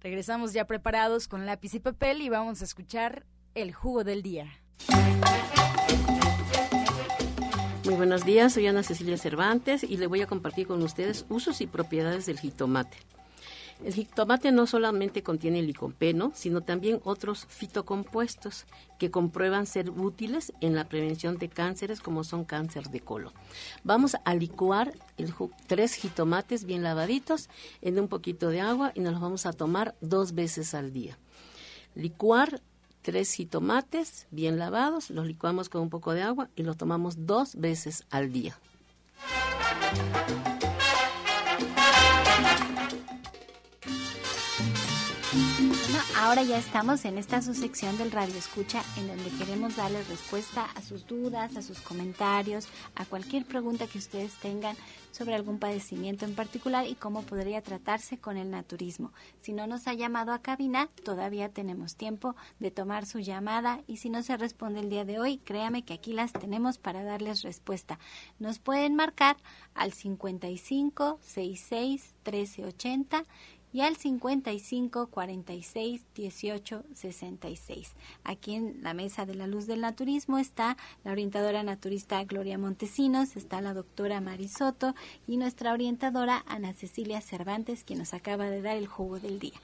[0.00, 4.46] Regresamos ya preparados con lápiz y papel y vamos a escuchar el jugo del día.
[7.84, 11.60] Muy buenos días, soy Ana Cecilia Cervantes y le voy a compartir con ustedes usos
[11.60, 12.96] y propiedades del jitomate.
[13.84, 18.66] El jitomate no solamente contiene licopeno, sino también otros fitocompuestos
[18.98, 23.32] que comprueban ser útiles en la prevención de cánceres como son cáncer de colon.
[23.82, 24.92] Vamos a licuar
[25.66, 27.48] tres jitomates bien lavaditos
[27.80, 31.18] en un poquito de agua y nos los vamos a tomar dos veces al día.
[31.94, 32.60] Licuar
[33.00, 37.56] tres jitomates bien lavados, los licuamos con un poco de agua y los tomamos dos
[37.56, 38.58] veces al día.
[46.20, 50.66] Ahora ya estamos en esta su sección del Radio Escucha, en donde queremos darles respuesta
[50.74, 54.76] a sus dudas, a sus comentarios, a cualquier pregunta que ustedes tengan
[55.12, 59.12] sobre algún padecimiento en particular y cómo podría tratarse con el naturismo.
[59.40, 63.96] Si no nos ha llamado a cabina, todavía tenemos tiempo de tomar su llamada y
[63.96, 67.42] si no se responde el día de hoy, créame que aquí las tenemos para darles
[67.42, 67.98] respuesta.
[68.38, 69.38] Nos pueden marcar
[69.74, 73.24] al 55 66 1380
[73.72, 77.92] y al 55 46 18 66.
[78.24, 83.36] Aquí en la mesa de la luz del naturismo está la orientadora naturista Gloria Montesinos,
[83.36, 84.94] está la doctora Marisoto
[85.26, 89.60] y nuestra orientadora Ana Cecilia Cervantes, quien nos acaba de dar el jugo del día.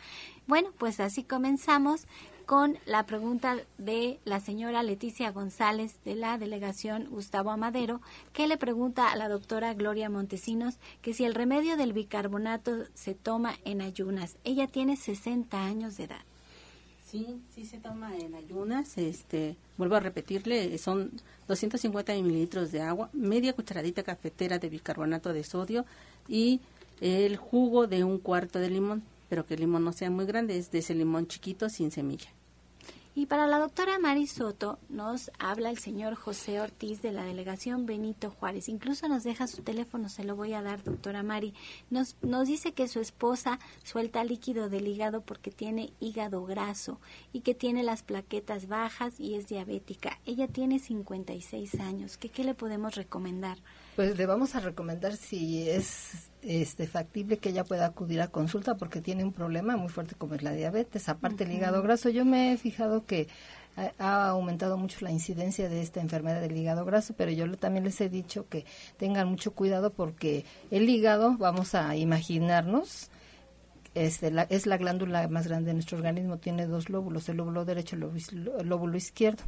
[0.47, 2.07] Bueno, pues así comenzamos
[2.47, 8.01] con la pregunta de la señora Leticia González de la delegación Gustavo Amadero,
[8.33, 13.15] que le pregunta a la doctora Gloria Montesinos que si el remedio del bicarbonato se
[13.15, 14.37] toma en ayunas.
[14.45, 16.23] Ella tiene 60 años de edad.
[17.05, 18.97] Sí, sí se toma en ayunas.
[18.97, 21.11] Este, vuelvo a repetirle, son
[21.49, 25.85] 250 mililitros de agua, media cucharadita cafetera de bicarbonato de sodio
[26.29, 26.61] y
[27.01, 30.57] el jugo de un cuarto de limón, pero que el limón no sea muy grande,
[30.57, 32.31] es de ese limón chiquito sin semilla.
[33.19, 37.87] Y para la doctora Mari Soto nos habla el señor José Ortiz de la delegación
[37.87, 38.69] Benito Juárez.
[38.69, 41.55] Incluso nos deja su teléfono, se lo voy a dar, doctora Mari.
[41.89, 47.01] Nos, nos dice que su esposa suelta líquido del hígado porque tiene hígado graso
[47.33, 50.21] y que tiene las plaquetas bajas y es diabética.
[50.27, 52.19] Ella tiene 56 años.
[52.19, 53.57] ¿Qué, qué le podemos recomendar?
[53.97, 58.77] Pues le vamos a recomendar si es este, factible que ella pueda acudir a consulta
[58.77, 61.09] porque tiene un problema muy fuerte como es la diabetes.
[61.09, 63.27] Aparte del hígado graso, yo me he fijado que
[63.99, 67.99] ha aumentado mucho la incidencia de esta enfermedad del hígado graso, pero yo también les
[68.03, 68.67] he dicho que
[68.99, 73.11] tengan mucho cuidado porque el hígado, vamos a imaginarnos,
[73.95, 77.65] este, la, es la glándula más grande de nuestro organismo, tiene dos lóbulos, el lóbulo
[77.65, 78.03] derecho y
[78.61, 79.43] el lóbulo izquierdo.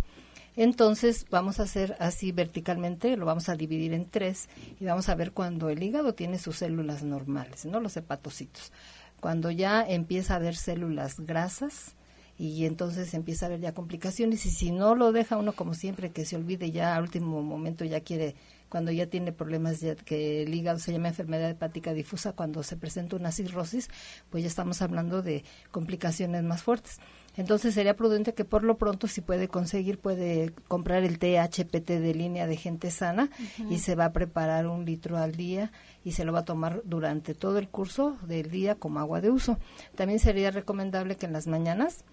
[0.60, 4.48] Entonces vamos a hacer así verticalmente, lo vamos a dividir en tres
[4.80, 8.72] y vamos a ver cuando el hígado tiene sus células normales, no los hepatocitos.
[9.20, 11.94] Cuando ya empieza a haber células grasas
[12.38, 16.10] y entonces empieza a haber ya complicaciones y si no lo deja uno como siempre
[16.10, 18.34] que se olvide ya al último momento ya quiere
[18.68, 22.76] cuando ya tiene problemas de que el hígado se llama enfermedad hepática difusa cuando se
[22.76, 23.88] presenta una cirrosis
[24.28, 26.98] pues ya estamos hablando de complicaciones más fuertes
[27.38, 32.12] entonces sería prudente que por lo pronto si puede conseguir, puede comprar el THPT de
[32.12, 33.30] línea de gente sana
[33.70, 35.70] y se va a preparar un litro al día
[36.04, 39.30] y se lo va a tomar durante todo el curso del día como agua de
[39.30, 39.56] uso.
[39.94, 42.04] También sería recomendable que en las mañanas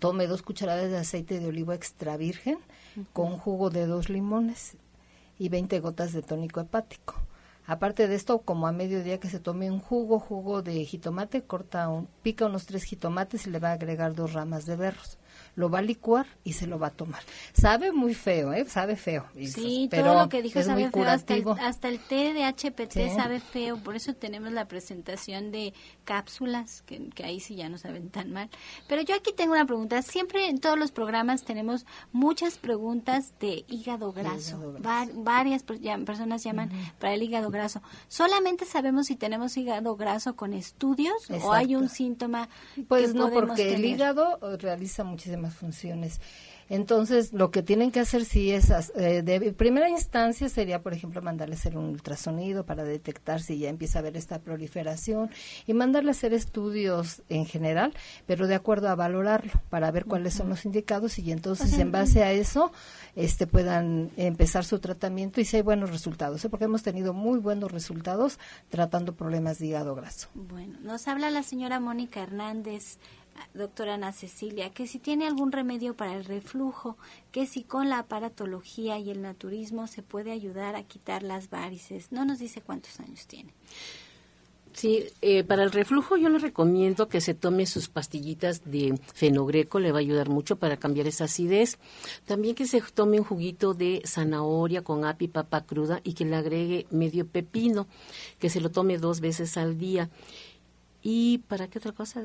[0.00, 2.58] tome dos cucharadas de aceite de olivo extra virgen
[3.12, 4.76] con jugo de dos limones
[5.38, 7.14] y 20 gotas de tónico hepático.
[7.70, 11.88] Aparte de esto, como a mediodía que se tome un jugo, jugo de jitomate, corta
[11.88, 15.19] un, pica unos tres jitomates y le va a agregar dos ramas de berros
[15.60, 17.22] lo va a licuar y se lo va a tomar.
[17.52, 18.64] Sabe muy feo, ¿eh?
[18.64, 19.26] Sabe feo.
[19.46, 21.04] Sí, todo lo que dijo sabe feo.
[21.04, 23.76] Hasta el, hasta el, té de HPT sabe feo.
[23.76, 28.48] Por eso tenemos la presentación de cápsulas, que, ahí sí ya no saben tan mal.
[28.88, 30.00] Pero yo aquí tengo una pregunta.
[30.02, 34.74] Siempre en todos los programas tenemos muchas preguntas de hígado graso.
[35.14, 37.82] varias personas llaman para el hígado graso.
[38.08, 42.48] ¿Solamente sabemos si tenemos hígado graso con estudios o hay un síntoma?
[42.88, 46.20] Pues no, porque el hígado realiza muchísimas funciones.
[46.70, 51.20] Entonces, lo que tienen que hacer si es eh, de primera instancia sería, por ejemplo,
[51.20, 55.30] mandarle hacer un ultrasonido para detectar si ya empieza a haber esta proliferación
[55.66, 57.92] y mandarle hacer estudios en general,
[58.26, 62.22] pero de acuerdo a valorarlo para ver cuáles son los indicados y entonces en base
[62.22, 62.70] a eso
[63.16, 66.48] este puedan empezar su tratamiento y si hay buenos resultados, ¿eh?
[66.48, 68.38] porque hemos tenido muy buenos resultados
[68.68, 70.28] tratando problemas de hígado graso.
[70.34, 72.98] Bueno, nos habla la señora Mónica Hernández
[73.54, 76.96] doctora Ana Cecilia, que si tiene algún remedio para el reflujo,
[77.32, 82.12] que si con la aparatología y el naturismo se puede ayudar a quitar las varices.
[82.12, 83.52] No nos dice cuántos años tiene.
[84.72, 89.80] Sí, eh, para el reflujo yo le recomiendo que se tome sus pastillitas de fenogreco,
[89.80, 91.78] le va a ayudar mucho para cambiar esa acidez.
[92.24, 96.36] También que se tome un juguito de zanahoria con api, papa cruda y que le
[96.36, 97.88] agregue medio pepino,
[98.38, 100.08] que se lo tome dos veces al día.
[101.02, 102.22] ¿Y para qué otra cosa?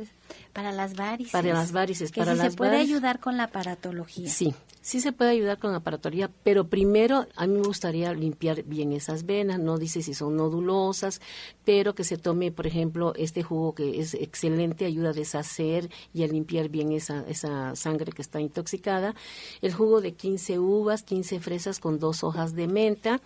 [0.51, 1.31] Para las varices.
[1.31, 2.11] Para las varices.
[2.11, 4.29] Que para se puede ayudar con la aparatología.
[4.29, 8.63] Sí, sí se puede ayudar con la aparatología, pero primero a mí me gustaría limpiar
[8.63, 11.21] bien esas venas, no dice si son nodulosas,
[11.63, 16.23] pero que se tome, por ejemplo, este jugo que es excelente, ayuda a deshacer y
[16.23, 19.15] a limpiar bien esa, esa sangre que está intoxicada.
[19.61, 23.21] El jugo de 15 uvas, 15 fresas con dos hojas de menta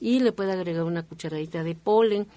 [0.00, 2.28] y le puede agregar una cucharadita de polen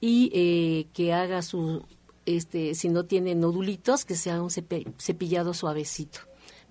[0.00, 1.82] y eh, que haga su
[2.26, 6.20] este, si no tiene nodulitos, que sea un cepillado suavecito.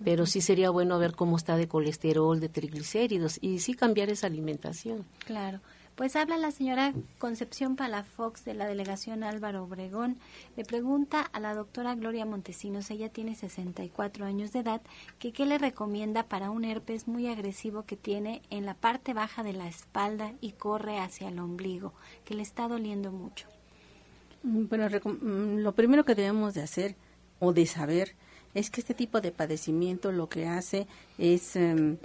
[0.04, 4.28] Pero sí sería bueno ver cómo está de colesterol, de triglicéridos y sí cambiar esa
[4.28, 5.06] alimentación.
[5.26, 5.62] Claro.
[5.96, 10.18] Pues habla la señora Concepción Palafox de la delegación Álvaro Obregón.
[10.58, 14.82] Le pregunta a la doctora Gloria Montesinos, ella tiene 64 años de edad,
[15.20, 19.44] que qué le recomienda para un herpes muy agresivo que tiene en la parte baja
[19.44, 21.94] de la espalda y corre hacia el ombligo,
[22.26, 23.53] que le está doliendo mucho.
[24.44, 26.96] Mm, bueno, mm, lo primero que debemos de hacer
[27.40, 28.16] o de saber
[28.54, 30.88] es que este tipo de padecimiento lo que hace
[31.18, 31.98] es em,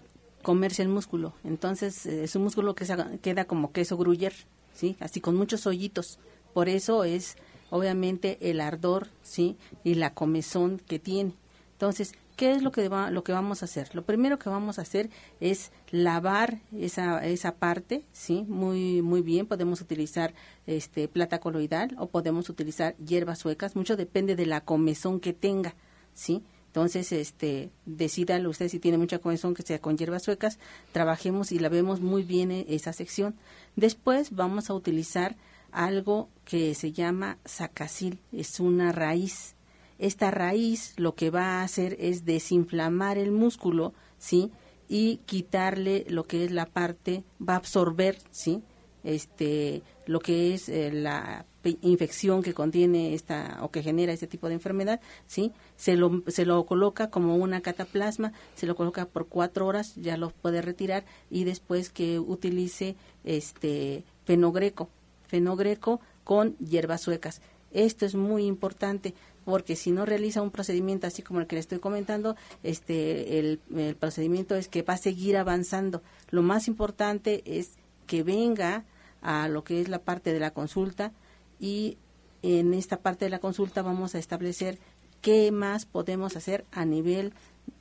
[0.42, 1.34] comerse el músculo.
[1.44, 2.86] Entonces, eh, es un músculo que
[3.20, 4.32] queda como queso gruyer,
[4.74, 4.96] ¿sí?
[5.00, 6.18] Así con muchos hoyitos.
[6.54, 7.36] Por eso es,
[7.70, 9.56] obviamente, el ardor, ¿sí?
[9.84, 11.34] Y la comezón que tiene.
[11.72, 13.92] Entonces, ¿qué es lo que, lo que vamos a hacer?
[13.96, 15.10] Lo primero que vamos a hacer
[15.40, 18.46] es lavar esa, esa parte, ¿sí?
[18.48, 19.44] Muy, muy bien.
[19.44, 20.32] Podemos utilizar
[20.64, 23.74] este, plata coloidal o podemos utilizar hierbas suecas.
[23.74, 25.74] Mucho depende de la comezón que tenga,
[26.14, 26.44] ¿sí?
[26.68, 30.60] Entonces, este, decídalo usted si tiene mucha comezón que sea con hierbas suecas,
[30.92, 33.34] trabajemos y la vemos muy bien en esa sección.
[33.74, 35.34] Después vamos a utilizar
[35.72, 39.56] algo que se llama sacacil, es una raíz.
[39.98, 44.52] Esta raíz lo que va a hacer es desinflamar el músculo, ¿sí?
[44.88, 48.62] Y quitarle lo que es la parte, va a absorber, ¿sí?
[49.04, 51.46] Este, lo que es eh, la
[51.82, 55.52] infección que contiene esta o que genera este tipo de enfermedad, ¿sí?
[55.76, 60.16] Se lo, se lo coloca como una cataplasma, se lo coloca por cuatro horas, ya
[60.16, 64.88] lo puede retirar y después que utilice este fenogreco,
[65.26, 67.40] fenogreco con hierbas suecas.
[67.70, 69.14] Esto es muy importante
[69.48, 73.58] porque si no realiza un procedimiento así como el que le estoy comentando, este el,
[73.98, 76.02] procedimiento es que va a seguir avanzando.
[76.28, 77.70] Lo más importante es
[78.06, 78.84] que venga
[79.22, 81.12] a lo que es la parte de la consulta,
[81.58, 81.96] y
[82.42, 84.78] en esta parte de la consulta vamos a establecer
[85.22, 87.32] qué más podemos hacer a nivel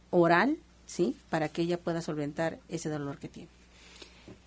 [0.09, 1.17] oral, ¿sí?
[1.29, 3.56] Para que ella pueda solventar ese dolor que tiene.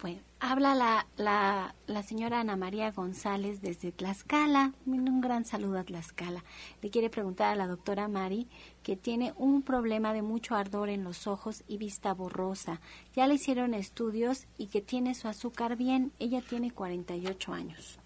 [0.01, 4.73] Bueno, habla la, la, la, señora Ana María González desde Tlaxcala.
[4.87, 6.43] Un gran saludo a Tlaxcala.
[6.81, 8.49] Le quiere preguntar a la doctora Mari
[8.83, 12.81] que tiene un problema de mucho ardor en los ojos y vista borrosa.
[13.15, 16.13] Ya le hicieron estudios y que tiene su azúcar bien.
[16.19, 17.99] Ella tiene 48 años.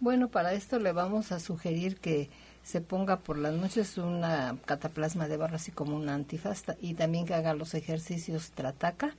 [0.00, 2.30] Bueno, para esto le vamos a sugerir que
[2.62, 7.26] se ponga por las noches una cataplasma de barra así como una antifasta y también
[7.26, 9.14] que haga los ejercicios trataca.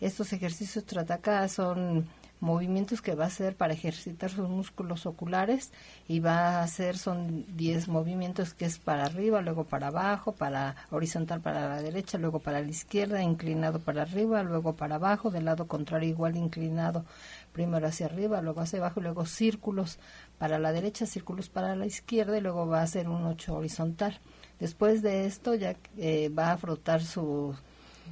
[0.00, 2.06] Estos ejercicios trataca son
[2.40, 5.72] movimientos que va a hacer para ejercitar sus músculos oculares
[6.06, 10.76] y va a hacer son 10 movimientos que es para arriba, luego para abajo, para
[10.90, 15.46] horizontal para la derecha, luego para la izquierda, inclinado para arriba, luego para abajo, del
[15.46, 17.04] lado contrario igual inclinado
[17.52, 19.98] primero hacia arriba, luego hacia abajo, y luego círculos
[20.38, 24.20] para la derecha, círculos para la izquierda y luego va a hacer un ocho horizontal.
[24.60, 27.54] Después de esto ya eh, va a frotar su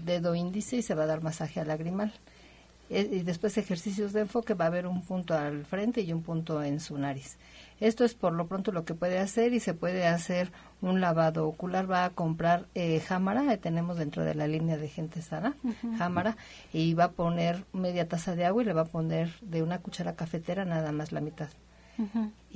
[0.05, 2.13] dedo índice y se va a dar masaje al lagrimal.
[2.89, 6.23] Eh, y después ejercicios de enfoque, va a haber un punto al frente y un
[6.23, 7.37] punto en su nariz.
[7.81, 11.49] Esto es por lo pronto lo que puede hacer y se puede hacer un lavado
[11.49, 11.91] ocular.
[11.91, 15.57] Va a comprar eh, jámara, eh, tenemos dentro de la línea de gente sana,
[15.99, 16.37] jámara,
[16.73, 19.79] y va a poner media taza de agua y le va a poner de una
[19.81, 21.49] cuchara cafetera nada más la mitad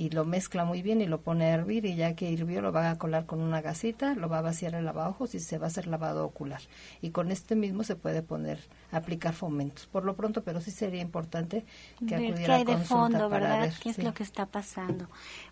[0.01, 2.72] y lo mezcla muy bien y lo pone a hervir y ya que hirvió lo
[2.72, 5.66] va a colar con una gasita, lo va a vaciar el lavabojos y se va
[5.66, 6.62] a hacer lavado ocular.
[7.03, 8.61] Y con este mismo se puede poner,
[8.92, 9.84] aplicar fomentos.
[9.88, 11.66] Por lo pronto, pero sí sería importante
[11.98, 13.61] que ver acudiera qué hay de fondo, ¿verdad?
[13.61, 15.07] Ver, ¿Qué es lo que está pasando?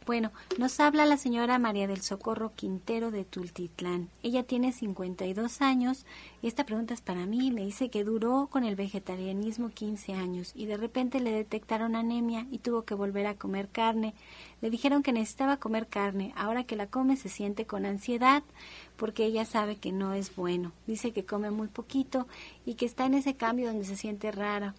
[0.07, 4.09] Bueno, nos habla la señora María del Socorro Quintero de Tultitlán.
[4.23, 6.07] Ella tiene 52 años
[6.41, 7.51] y esta pregunta es para mí.
[7.51, 12.47] Me dice que duró con el vegetarianismo 15 años y de repente le detectaron anemia
[12.51, 14.15] y tuvo que volver a comer carne
[14.61, 16.33] le dijeron que necesitaba comer carne.
[16.37, 18.43] Ahora que la come se siente con ansiedad
[18.97, 20.73] porque ella sabe que no es bueno.
[20.87, 22.27] Dice que come muy poquito
[22.65, 24.75] y que está en ese cambio donde se siente rara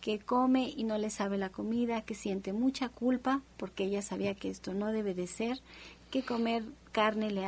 [0.00, 4.34] que come y no le sabe la comida, que siente mucha culpa porque ella sabía
[4.34, 5.62] que esto no debe de ser,
[6.10, 6.62] que comer
[6.92, 7.46] carne le,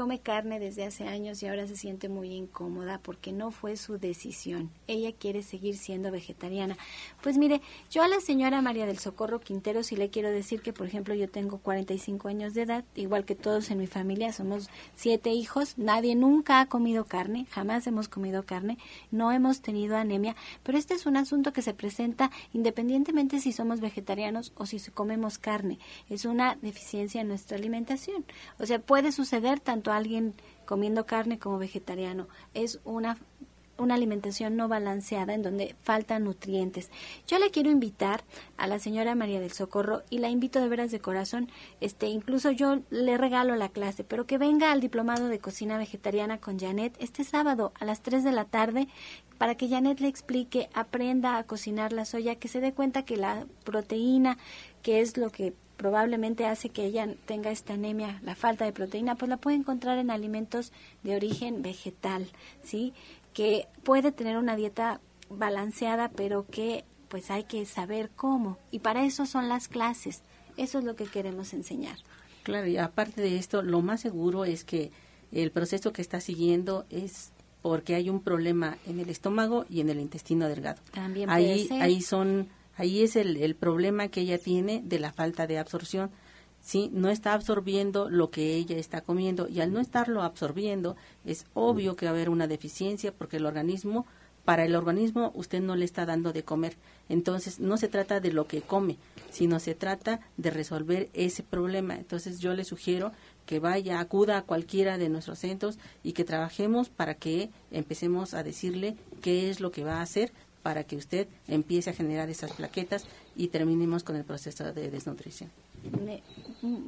[0.00, 3.98] come carne desde hace años y ahora se siente muy incómoda porque no fue su
[3.98, 4.70] decisión.
[4.86, 6.78] Ella quiere seguir siendo vegetariana.
[7.22, 10.72] Pues mire, yo a la señora María del Socorro Quintero sí le quiero decir que,
[10.72, 14.70] por ejemplo, yo tengo 45 años de edad, igual que todos en mi familia, somos
[14.94, 18.78] siete hijos, nadie nunca ha comido carne, jamás hemos comido carne,
[19.10, 23.80] no hemos tenido anemia, pero este es un asunto que se presenta independientemente si somos
[23.80, 25.78] vegetarianos o si comemos carne.
[26.08, 28.24] Es una deficiencia en nuestra alimentación.
[28.58, 30.34] O sea, puede suceder tanto alguien
[30.64, 32.28] comiendo carne como vegetariano.
[32.54, 33.16] Es una
[33.80, 36.90] una alimentación no balanceada en donde faltan nutrientes.
[37.26, 38.22] Yo le quiero invitar
[38.56, 42.50] a la señora María del Socorro y la invito de veras de corazón, este incluso
[42.50, 46.94] yo le regalo la clase, pero que venga al diplomado de cocina vegetariana con Janet
[47.00, 48.88] este sábado a las 3 de la tarde
[49.38, 53.16] para que Janet le explique, aprenda a cocinar la soya, que se dé cuenta que
[53.16, 54.36] la proteína,
[54.82, 59.14] que es lo que probablemente hace que ella tenga esta anemia, la falta de proteína,
[59.14, 60.72] pues la puede encontrar en alimentos
[61.02, 62.26] de origen vegetal,
[62.62, 62.92] ¿sí?
[63.32, 65.00] Que puede tener una dieta
[65.30, 68.58] balanceada, pero que pues hay que saber cómo.
[68.70, 70.22] Y para eso son las clases.
[70.58, 71.96] Eso es lo que queremos enseñar.
[72.42, 74.92] Claro, y aparte de esto, lo más seguro es que
[75.32, 79.88] el proceso que está siguiendo es porque hay un problema en el estómago y en
[79.88, 80.82] el intestino delgado.
[80.92, 81.82] También ahí, puede ser.
[81.82, 82.48] ahí son
[82.80, 86.10] Ahí es el, el problema que ella tiene de la falta de absorción.
[86.62, 86.88] ¿sí?
[86.94, 91.94] No está absorbiendo lo que ella está comiendo y al no estarlo absorbiendo es obvio
[91.94, 94.06] que va a haber una deficiencia porque el organismo,
[94.46, 96.78] para el organismo usted no le está dando de comer.
[97.10, 98.96] Entonces no se trata de lo que come,
[99.30, 101.96] sino se trata de resolver ese problema.
[101.96, 103.12] Entonces yo le sugiero
[103.44, 108.42] que vaya, acuda a cualquiera de nuestros centros y que trabajemos para que empecemos a
[108.42, 110.32] decirle qué es lo que va a hacer
[110.62, 113.06] para que usted empiece a generar esas plaquetas
[113.36, 115.50] y terminemos con el proceso de desnutrición.
[116.04, 116.22] Me,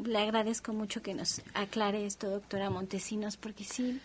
[0.04, 4.00] le agradezco mucho que nos aclare esto, doctora Montesinos, porque sí,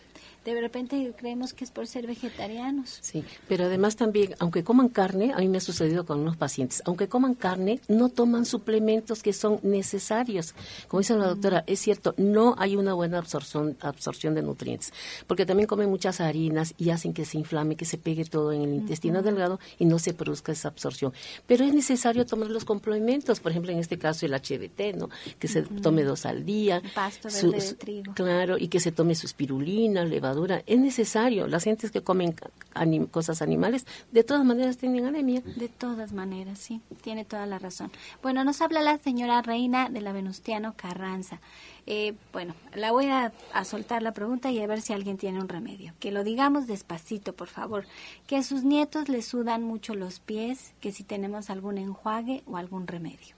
[0.53, 2.97] de repente creemos que es por ser vegetarianos.
[3.01, 6.81] Sí, pero además también, aunque coman carne, a mí me ha sucedido con unos pacientes,
[6.85, 10.53] aunque coman carne, no toman suplementos que son necesarios.
[10.87, 14.93] Como dice la doctora, es cierto, no hay una buena absorción, absorción de nutrientes,
[15.27, 18.61] porque también comen muchas harinas y hacen que se inflame, que se pegue todo en
[18.63, 21.13] el intestino delgado y no se produzca esa absorción.
[21.47, 25.09] Pero es necesario tomar los complementos, por ejemplo, en este caso el HBT, ¿no?
[25.39, 26.81] Que se tome dos al día.
[26.93, 28.13] Pasto su- de trigo.
[28.13, 30.36] Claro, y que se tome su espirulina, levadura.
[30.45, 31.47] Es necesario.
[31.47, 32.35] Las gentes que comen
[32.73, 35.41] anim- cosas animales, de todas maneras tienen anemia.
[35.41, 37.91] De todas maneras, sí, tiene toda la razón.
[38.21, 41.39] Bueno, nos habla la señora Reina de la Venustiano Carranza.
[41.85, 45.39] Eh, bueno, la voy a, a soltar la pregunta y a ver si alguien tiene
[45.39, 45.93] un remedio.
[45.99, 47.85] Que lo digamos despacito, por favor.
[48.27, 52.57] Que a sus nietos le sudan mucho los pies, que si tenemos algún enjuague o
[52.57, 53.35] algún remedio.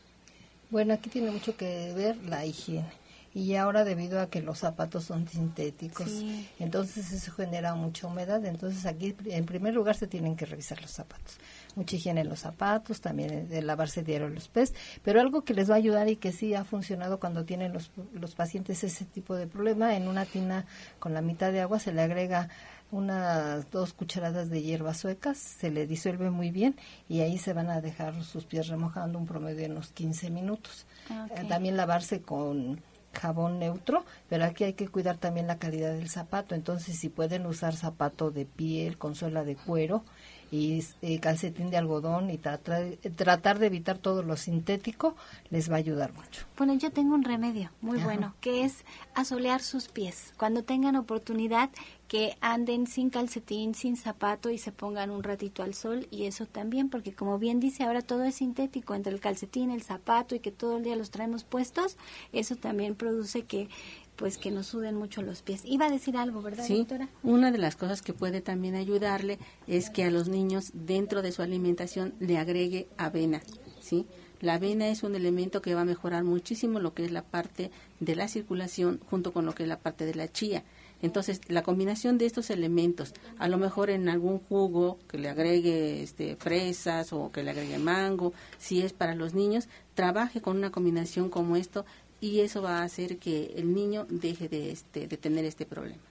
[0.72, 2.99] Bueno, aquí tiene mucho que ver la higiene.
[3.34, 6.50] Y ahora debido a que los zapatos son sintéticos, Sí.
[6.60, 8.44] entonces eso genera mucha humedad.
[8.46, 11.38] Entonces aquí en primer lugar se tienen que revisar los zapatos.
[11.76, 14.74] Mucha higiene en los zapatos, también de lavarse diario los pies.
[15.04, 17.92] Pero algo que les va a ayudar y que sí ha funcionado cuando tienen los,
[18.14, 20.66] los pacientes ese tipo de problema, en una tina
[21.00, 22.50] con la mitad de agua se le agrega
[22.92, 26.76] unas dos cucharadas de hierbas suecas, se le disuelve muy bien
[27.08, 30.88] y ahí se van a dejar sus pies remojando un promedio de unos 15 minutos.
[31.10, 31.38] Ok.
[31.38, 32.82] Eh, También lavarse con
[33.14, 36.56] jabón neutro, pero aquí hay que cuidar también la calidad del zapato.
[36.56, 40.04] Entonces, si pueden usar zapato de piel con suela de cuero
[40.52, 42.84] y eh, calcetín de algodón y tratar,
[43.16, 45.16] tratar de evitar todo lo sintético,
[45.50, 46.46] les va a ayudar mucho.
[46.58, 48.06] Bueno, yo tengo un remedio muy Ajá.
[48.06, 48.84] bueno, que es
[49.14, 50.34] asolear sus pies.
[50.38, 51.70] Cuando tengan oportunidad,
[52.10, 56.08] que anden sin calcetín, sin zapato y se pongan un ratito al sol.
[56.10, 59.84] Y eso también, porque como bien dice, ahora todo es sintético, entre el calcetín, el
[59.84, 61.98] zapato y que todo el día los traemos puestos,
[62.34, 63.70] eso también produce que
[64.16, 65.62] pues que nos suden mucho los pies.
[65.64, 67.08] Iba a decir algo, ¿verdad, Sí, doctora?
[67.24, 71.32] una de las cosas que puede también ayudarle es que a los niños dentro de
[71.32, 73.42] su alimentación le agregue avena,
[73.80, 74.06] ¿sí?
[74.42, 77.72] La avena es un elemento que va a mejorar muchísimo lo que es la parte
[78.02, 80.64] de la circulación junto con lo que es la parte de la chía.
[81.02, 86.04] Entonces, la combinación de estos elementos, a lo mejor en algún jugo que le agregue
[86.04, 90.72] este, fresas o que le agregue mango, si es para los niños, trabaje con una
[90.72, 91.86] combinación como esto
[92.22, 96.02] y eso va a hacer que el niño deje de, este, de tener este problema.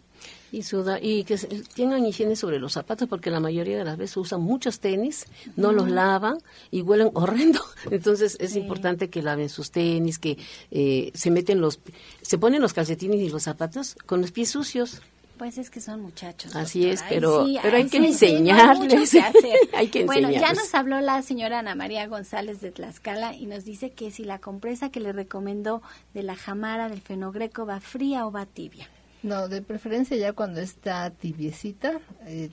[0.51, 1.37] Y suda, y que
[1.75, 5.73] tengan higiene sobre los zapatos, porque la mayoría de las veces usan muchos tenis, no
[5.73, 6.39] los lavan
[6.71, 7.61] y huelen horrendo.
[7.91, 10.39] Entonces es importante que laven sus tenis, que
[10.71, 11.81] eh, se meten los,
[12.23, 15.03] se ponen los calcetines y los zapatos con los pies sucios.
[15.37, 16.57] Pues es que son muchachos.
[16.57, 16.95] Así doctora.
[16.95, 18.95] es, Ay, pero- sí, pero hay ay, que sí, sí, enseñarles.
[18.95, 19.55] no hay que.
[19.77, 20.65] Hay que Bueno, ya enseñarles.
[20.65, 24.41] nos habló la señora Ana María González de Tlaxcala y nos dice que si la
[24.41, 25.81] compresa que le recomendó
[26.15, 28.89] de la jamara del fenogreco va fría o va tibia.
[29.23, 32.51] No, de preferencia ya cuando está tibiecita, eh,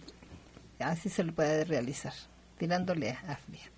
[0.80, 2.13] así se lo puede realizar,
[2.57, 3.70] tirándole a fría.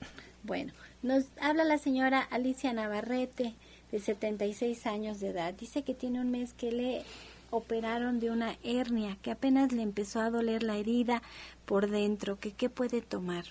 [0.43, 3.55] Bueno, nos habla la señora Alicia Navarrete,
[3.91, 5.53] de 76 años de edad.
[5.53, 7.03] Dice que tiene un mes que le
[7.49, 11.21] operaron de una hernia, que apenas le empezó a doler la herida
[11.65, 13.45] por dentro, que qué puede tomar.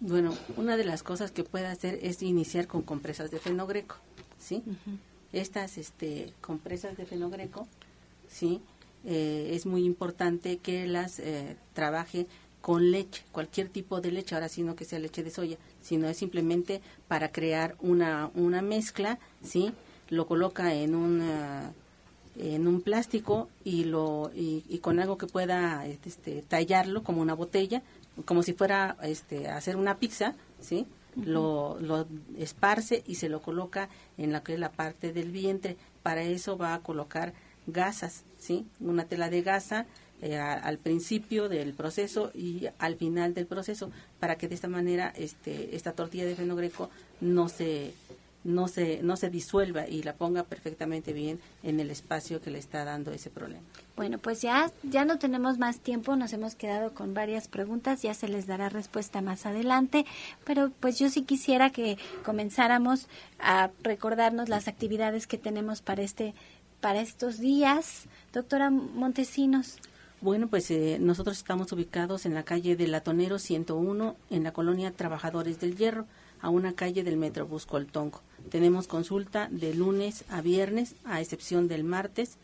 [0.00, 3.96] Bueno, una de las cosas que puede hacer es iniciar con compresas de fenogreco,
[4.38, 4.62] ¿sí?
[5.32, 7.66] Estas este, compresas de fenogreco,
[8.28, 8.60] ¿sí?
[9.04, 12.26] eh, es muy importante que las eh, trabaje
[12.60, 16.08] con leche, cualquier tipo de leche, ahora sí no que sea leche de soya, sino
[16.08, 19.72] es simplemente para crear una, una mezcla, ¿sí?
[20.10, 21.22] Lo coloca en un,
[22.36, 27.82] en un plástico y, lo, y, con algo que pueda este, tallarlo como una botella,
[28.26, 30.86] como si fuera este, hacer una pizza, ¿sí?
[31.16, 32.06] Lo, lo
[32.36, 33.88] esparce y se lo coloca
[34.18, 35.76] en la que es la parte del vientre.
[36.02, 37.32] Para eso va a colocar
[37.66, 38.66] gasas, ¿sí?
[38.80, 39.86] Una tela de gasa
[40.22, 45.12] eh, al principio del proceso y al final del proceso para que de esta manera
[45.16, 46.90] este, esta tortilla de fenogreco
[47.22, 47.94] no se
[48.44, 52.58] no se no se disuelva y la ponga perfectamente bien en el espacio que le
[52.58, 53.62] está dando ese problema.
[53.96, 58.14] Bueno, pues ya ya no tenemos más tiempo, nos hemos quedado con varias preguntas, ya
[58.14, 60.06] se les dará respuesta más adelante,
[60.44, 66.34] pero pues yo sí quisiera que comenzáramos a recordarnos las actividades que tenemos para este
[66.80, 68.06] para estos días.
[68.32, 69.76] Doctora Montesinos.
[70.22, 74.90] Bueno, pues eh, nosotros estamos ubicados en la calle de Latonero 101, en la colonia
[74.90, 76.06] Trabajadores del Hierro,
[76.40, 78.22] a una calle del Metrobús Coltonco.
[78.50, 82.36] Tenemos consulta de lunes a viernes, a excepción del martes,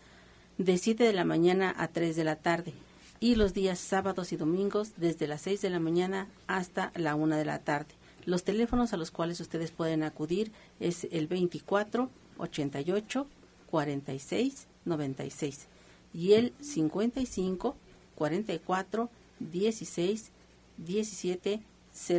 [0.59, 2.73] de 7 de la mañana a 3 de la tarde.
[3.19, 7.37] Y los días sábados y domingos, desde las 6 de la mañana hasta la 1
[7.37, 7.95] de la tarde.
[8.27, 13.27] Los teléfonos a los cuales ustedes pueden acudir es el 24 88
[13.71, 15.67] 46 96
[16.13, 17.77] y el 55
[18.15, 20.31] 44 16
[20.79, 21.61] 17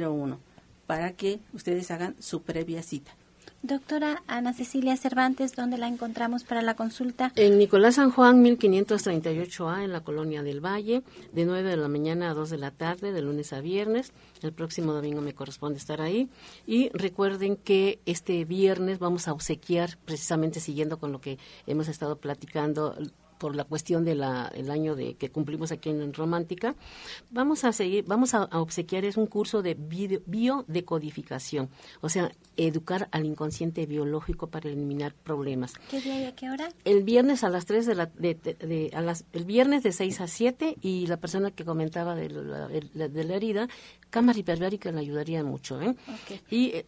[0.02, 0.47] 01
[0.88, 3.16] para que ustedes hagan su previa cita.
[3.64, 7.32] Doctora Ana Cecilia Cervantes, ¿dónde la encontramos para la consulta?
[7.36, 11.02] En Nicolás San Juan, 1538A, en la Colonia del Valle,
[11.34, 14.14] de 9 de la mañana a 2 de la tarde, de lunes a viernes.
[14.42, 16.30] El próximo domingo me corresponde estar ahí.
[16.68, 22.18] Y recuerden que este viernes vamos a obsequiar, precisamente siguiendo con lo que hemos estado
[22.18, 22.96] platicando,
[23.38, 26.76] por la cuestión del año de que cumplimos aquí en Romántica,
[27.30, 31.70] vamos a seguir, vamos a, obsequiar es un curso de biodecodificación,
[32.02, 35.74] o sea, educar al inconsciente biológico para eliminar problemas.
[35.90, 36.70] ¿Qué día y a qué hora?
[36.86, 40.28] El viernes a las 3 de la de, a las, el viernes de 6 a
[40.28, 43.68] 7 y la persona que comentaba de la, de la herida,
[44.10, 45.96] cámara hiperbárica le ayudaría mucho, ¿eh?
[46.50, 46.86] Y eh,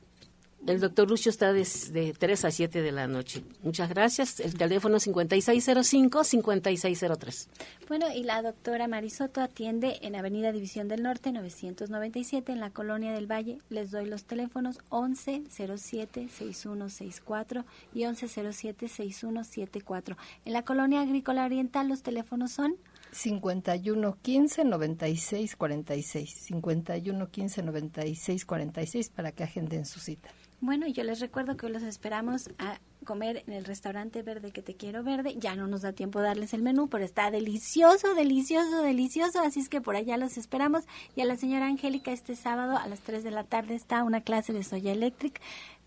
[0.67, 3.43] el doctor Lucio está desde de 3 a 7 de la noche.
[3.63, 4.39] Muchas gracias.
[4.39, 7.47] El teléfono 5605-5603.
[7.87, 13.13] Bueno, y la doctora Marisoto atiende en Avenida División del Norte 997 en la Colonia
[13.13, 13.59] del Valle.
[13.69, 20.17] Les doy los teléfonos 1107-6164 y 1107-6174.
[20.45, 22.75] En la Colonia Agrícola Oriental los teléfonos son
[23.11, 30.29] 51 15 96 46 51 15 96 46 para que agenden su cita.
[30.61, 34.75] Bueno, yo les recuerdo que los esperamos a comer en el restaurante verde que te
[34.75, 35.35] quiero verde.
[35.37, 39.39] Ya no nos da tiempo darles el menú, pero está delicioso, delicioso, delicioso.
[39.39, 40.83] Así es que por allá los esperamos.
[41.15, 44.21] Y a la señora Angélica este sábado a las 3 de la tarde está una
[44.21, 45.39] clase de soya electric.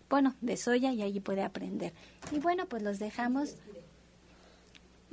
[0.09, 1.93] Bueno, de soya y allí puede aprender.
[2.31, 3.57] Y bueno, pues los dejamos.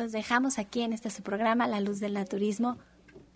[0.00, 2.78] Los dejamos aquí en este su programa, La Luz del Naturismo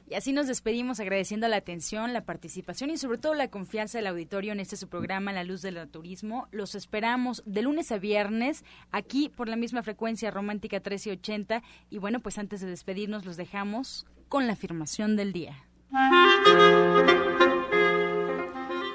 [0.08, 4.06] y así nos despedimos agradeciendo la atención, la participación y sobre todo la confianza del
[4.06, 6.48] auditorio en este su programa La Luz del Turismo.
[6.52, 12.20] Los esperamos de lunes a viernes aquí por la misma frecuencia romántica 1380 y bueno,
[12.20, 15.66] pues antes de despedirnos los dejamos con la afirmación del día.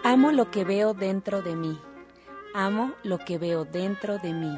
[0.03, 1.77] Amo lo que veo dentro de mí.
[2.55, 4.57] Amo lo que veo dentro de mí.